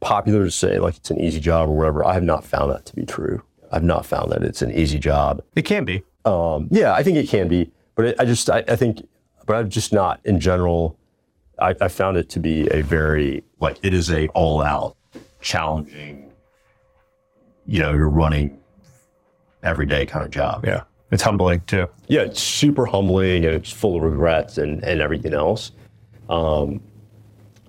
[0.01, 2.05] popular to say like it's an easy job or whatever.
[2.05, 3.43] I have not found that to be true.
[3.71, 5.43] I've not found that it's an easy job.
[5.55, 6.03] It can be.
[6.25, 9.07] Um, yeah, I think it can be, but it, I just I, I think,
[9.47, 10.99] but I've just not in general.
[11.59, 14.97] I, I found it to be a very like it is a all out
[15.41, 16.33] challenging.
[17.67, 18.59] You know, you're running
[19.63, 20.65] every day kind of job.
[20.65, 20.83] Yeah.
[21.11, 21.89] It's humbling too.
[22.09, 25.73] Yeah, it's super humbling and it's full of regrets and, and everything else.
[26.29, 26.81] Um,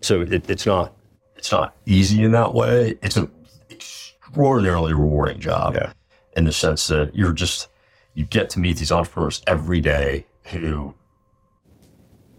[0.01, 0.93] so it, it's not
[1.35, 2.97] it's not easy in that way.
[3.01, 3.31] It's an
[3.71, 5.93] extraordinarily rewarding job Yeah.
[6.37, 7.67] in the sense that you're just
[8.13, 10.93] you get to meet these entrepreneurs every day who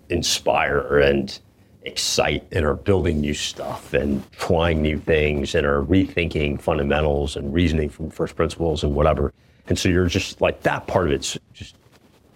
[0.08, 1.38] inspire and
[1.84, 7.52] excite and are building new stuff and trying new things and are rethinking fundamentals and
[7.52, 9.32] reasoning from first principles and whatever.
[9.68, 11.76] And so you're just like that part of it's just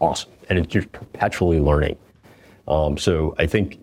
[0.00, 1.96] awesome and it's just perpetually learning.
[2.68, 3.78] Um, so I think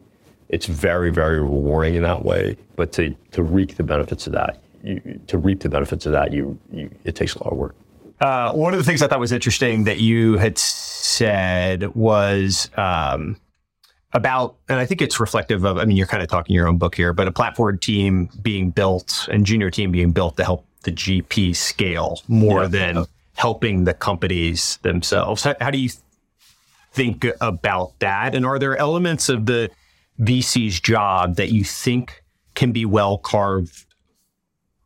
[0.49, 2.57] it's very, very rewarding in that way.
[2.75, 6.31] But to, to reap the benefits of that, you, to reap the benefits of that,
[6.33, 7.75] you, you it takes a lot of work.
[8.21, 13.35] Uh, one of the things I thought was interesting that you had said was um,
[14.13, 16.77] about, and I think it's reflective of, I mean, you're kind of talking your own
[16.77, 20.65] book here, but a platform team being built and junior team being built to help
[20.83, 22.67] the GP scale more Yeah.
[22.67, 23.05] than
[23.35, 25.43] helping the companies themselves.
[25.43, 25.89] How, how do you
[26.91, 28.35] think about that?
[28.35, 29.69] And are there elements of the
[30.21, 32.23] VC's job that you think
[32.55, 33.85] can be well carved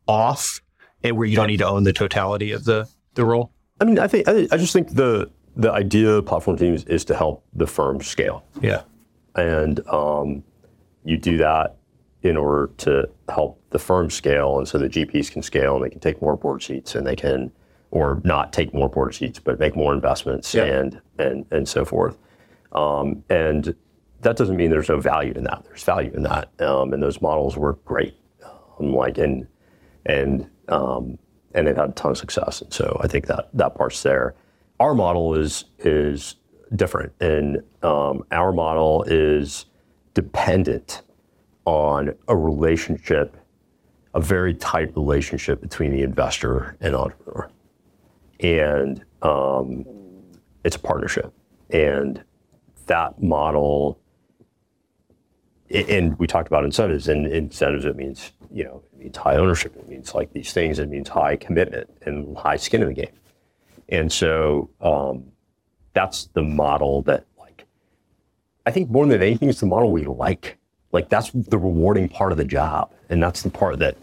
[0.07, 0.61] off
[1.03, 3.51] and where you don't need to own the totality of the, the role?
[3.79, 7.03] I mean, I think I, I just think the the idea of platform teams is
[7.05, 8.83] to help the firm scale, Yeah.
[9.35, 10.43] and um,
[11.03, 11.77] you do that
[12.21, 15.89] in order to help the firm scale, and so the GPs can scale and they
[15.89, 17.51] can take more board seats and they can,
[17.97, 20.65] or not take more board seats, but make more investments Yeah.
[20.65, 22.17] and and and so forth.
[22.73, 23.75] Um, and
[24.21, 25.63] that doesn't mean there's no value in that.
[25.65, 28.15] There's value in that, um, and those models work great.
[28.79, 29.47] Um, like and
[30.05, 31.17] and um,
[31.53, 32.61] and they've had a ton of success.
[32.61, 34.35] And so I think that that part's there.
[34.79, 36.35] Our model is is
[36.75, 39.65] different, and um, our model is
[40.13, 41.01] dependent
[41.65, 43.35] on a relationship,
[44.13, 47.49] a very tight relationship between the investor and entrepreneur,
[48.39, 49.85] and um,
[50.63, 51.33] it's a partnership,
[51.69, 52.23] and
[52.87, 53.99] that model
[55.69, 59.75] and we talked about incentives and incentives it means you know it means high ownership
[59.75, 63.13] it means like these things it means high commitment and high skin in the game.
[63.89, 65.25] And so um,
[65.93, 67.65] that's the model that like
[68.65, 70.57] i think more than anything it's the model we like.
[70.93, 73.97] Like that's the rewarding part of the job and that's the part that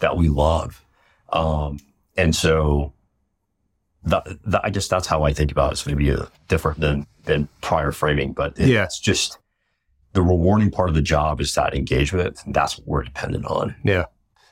[0.00, 0.84] that we love.
[1.30, 1.80] Um,
[2.16, 2.92] and so
[4.08, 6.14] that, that, i guess that's how i think about it it's maybe
[6.48, 8.84] different than than prior framing but it- Yeah.
[8.84, 9.38] it's just
[10.14, 12.38] the rewarding part of the job is that engagement.
[12.46, 13.76] And that's what we're dependent on.
[13.84, 14.06] Yeah.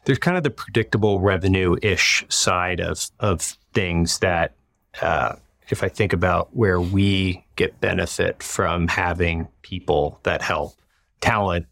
[0.05, 3.41] There's kind of the predictable revenue ish side of, of
[3.73, 4.55] things that,
[5.01, 5.37] uh,
[5.71, 10.75] if I think about where we get benefit from having people that help
[11.23, 11.67] talent,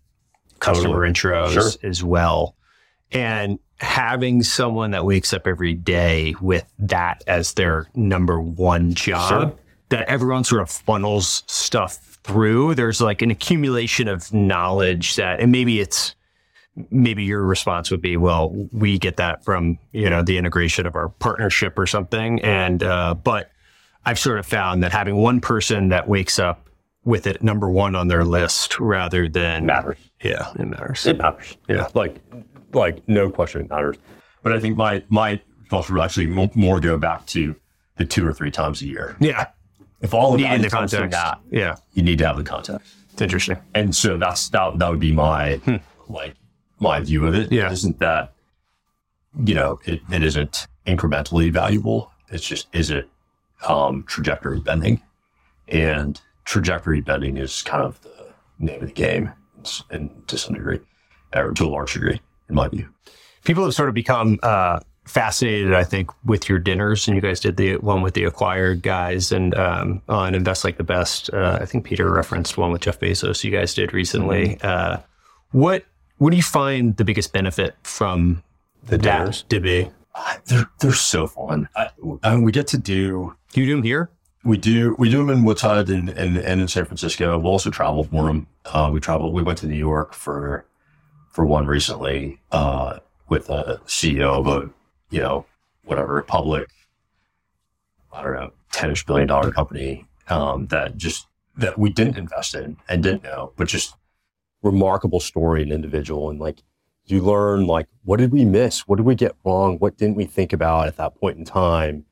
[0.61, 1.71] customer intros Sure.
[1.89, 2.57] as well,
[3.13, 9.29] and having someone that wakes up every day with that as their number one job,
[9.51, 9.53] Sure.
[9.91, 12.75] that everyone sort of funnels stuff through.
[12.75, 16.15] There's like an accumulation of knowledge that, and maybe it's,
[16.91, 20.97] maybe your response would be, well, we get that from, you know, the integration of
[20.97, 22.41] our partnership or something.
[22.43, 23.51] And, uh, but
[24.07, 26.69] I've sort of found that having one person that wakes up
[27.05, 29.99] with it number one on their list rather than matters.
[30.23, 31.07] Yeah, it matters.
[31.07, 31.57] It matters.
[31.69, 31.89] Yeah.
[31.95, 32.17] Like,
[32.75, 33.97] like no question it matters.
[34.43, 35.41] But I think my, my
[35.71, 37.55] thoughts would actually mo- more go back to
[37.97, 39.17] the two or three times a year.
[39.21, 39.47] Yeah.
[40.01, 41.21] If all of Needing that the comes from context.
[41.51, 41.77] that, Yeah.
[41.95, 42.93] you need to have the context.
[43.13, 43.57] It's interesting.
[43.75, 45.61] And so that's, that, that would be my,
[46.09, 46.35] like,
[46.81, 47.51] my view of it.
[47.53, 47.71] Yeah.
[47.71, 48.33] Isn't that,
[49.45, 52.11] you know, it, it isn't incrementally valuable.
[52.29, 53.09] It's just, is it
[53.67, 55.01] um, trajectory bending?
[55.69, 58.27] And trajectory betting is kind of the
[58.59, 59.33] name of the game,
[59.91, 60.81] and to some degree,
[61.35, 62.89] or to a large degree, in my view.
[63.45, 67.41] People have sort of become uh, fascinated, I think, with your dinners, and you guys
[67.41, 71.31] did the one with the acquired guys, and um, on Invest Like the Best.
[71.33, 73.45] Uh, I think Peter referenced one with Jeff Bezos.
[73.45, 74.57] You guys did recently.
[74.57, 74.67] Mm-hmm.
[74.67, 74.97] Uh,
[75.51, 75.85] what
[76.19, 78.43] what do you find the biggest benefit from
[78.85, 79.43] The dinners?
[79.51, 79.91] to be?
[80.47, 81.69] They're they're so fun.
[81.77, 81.89] I,
[82.23, 84.11] I mean, we get to do Do you do them here?
[84.45, 87.39] we do we do them in Woodside and, and, and in San Francisco.
[87.39, 88.47] We'll also travel for them.
[88.65, 89.33] Uh, we travel.
[89.33, 90.65] We went to New York for
[91.35, 94.71] for one recently uh, with a CEO of a
[95.11, 95.45] you know
[95.85, 96.71] whatever public
[98.13, 102.77] I don't know ten-ish billion dollar company um, that just that we didn't invest in
[102.89, 103.97] and didn't know, but just
[104.63, 106.31] remarkable story and individual.
[106.31, 106.63] And like
[107.07, 108.87] you learn like what did we miss?
[108.87, 109.79] What did we get wrong?
[109.79, 112.07] What didn't we think about at that point in time?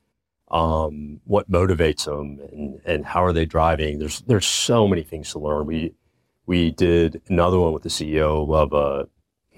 [0.51, 2.41] Um, what motivates them?
[2.53, 4.01] And, and how are they driving?
[4.01, 5.67] There's there's so many things to learn.
[5.67, 5.95] We
[6.47, 9.09] we did another one with the ceo of a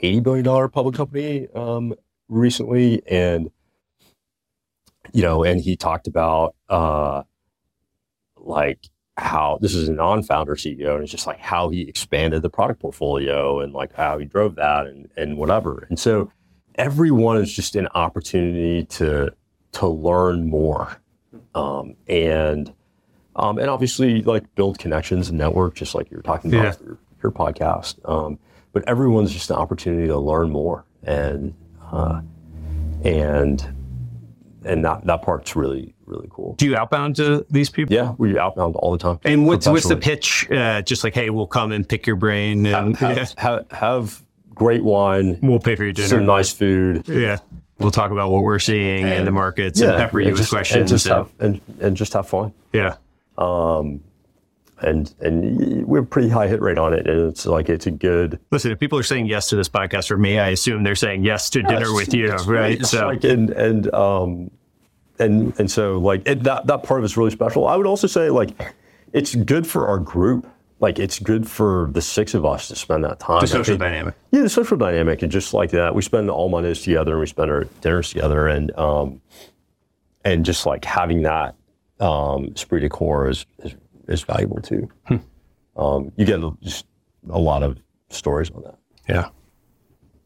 [0.05, 1.95] 80 billion dollar public company um,
[2.29, 3.51] recently and
[5.13, 7.23] you know and he talked about uh,
[8.37, 12.51] like how this is a non-founder CEO, and it's just like how he expanded the
[12.51, 15.87] product portfolio and like how he drove that and and whatever.
[15.89, 16.33] And so
[16.75, 19.31] everyone is just an opportunity to
[19.73, 20.97] to learn more,
[21.55, 22.73] um, and
[23.37, 26.71] um, and obviously like build connections and network, just like you were talking about Yeah.
[26.73, 27.99] through your podcast.
[28.09, 28.39] Um,
[28.75, 31.55] but everyone's just an opportunity to learn more, and
[31.91, 32.21] uh,
[33.05, 33.67] and
[34.65, 36.55] and that that part's really really cool.
[36.57, 37.95] Do you outbound to these people?
[37.95, 39.19] Yeah, we outbound all the time.
[39.25, 40.51] And what's what's the pitch?
[40.51, 44.23] Uh, just like, hey, we'll come and pick your brain, and have, yeah, have, have
[44.55, 46.09] great wine, we'll pay for your dinner.
[46.09, 47.39] some nice food, Yeah,
[47.79, 50.81] we'll talk about what we're seeing in the markets and pepper you with just, questions.
[50.81, 52.53] and just and- have and, and just have fun.
[52.73, 52.97] yeah,
[54.83, 57.87] And and we have a pretty high hit rate on it, and it's like it's
[57.87, 58.73] a good listen.
[58.73, 61.49] If people are saying yes to this podcast for me, I assume they're saying yes
[61.51, 62.81] to dinner with you, right?
[62.81, 64.51] It's So like and and um
[65.21, 67.69] and and so like it, that that part of it's really special.
[67.69, 68.51] I would also say like
[69.13, 70.47] it's good for our group.
[70.81, 73.41] Like it's good for the six of us to spend that time.
[73.41, 74.15] the social think- dynamic.
[74.33, 75.95] Yeah, the social dynamic and just like that.
[75.95, 79.21] We spend all Mondays together and we spend our dinners together and um
[80.25, 81.55] and just like having that
[82.01, 83.77] um esprit de corps is is,
[84.09, 84.89] is valuable too.
[85.77, 86.87] Um you get a, just
[87.31, 87.79] a lot of
[88.11, 88.79] stories on that.
[89.09, 89.29] Yeah.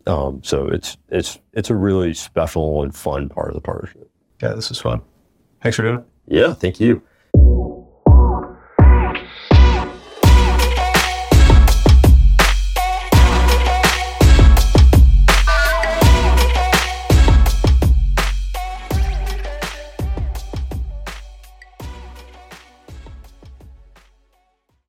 [0.06, 4.10] Um so it's it's it's a really special and fun part of the partnership.
[4.42, 5.00] Yeah, this is fun.
[5.62, 6.04] Thanks for doing it.
[6.26, 7.02] Yeah, thank you.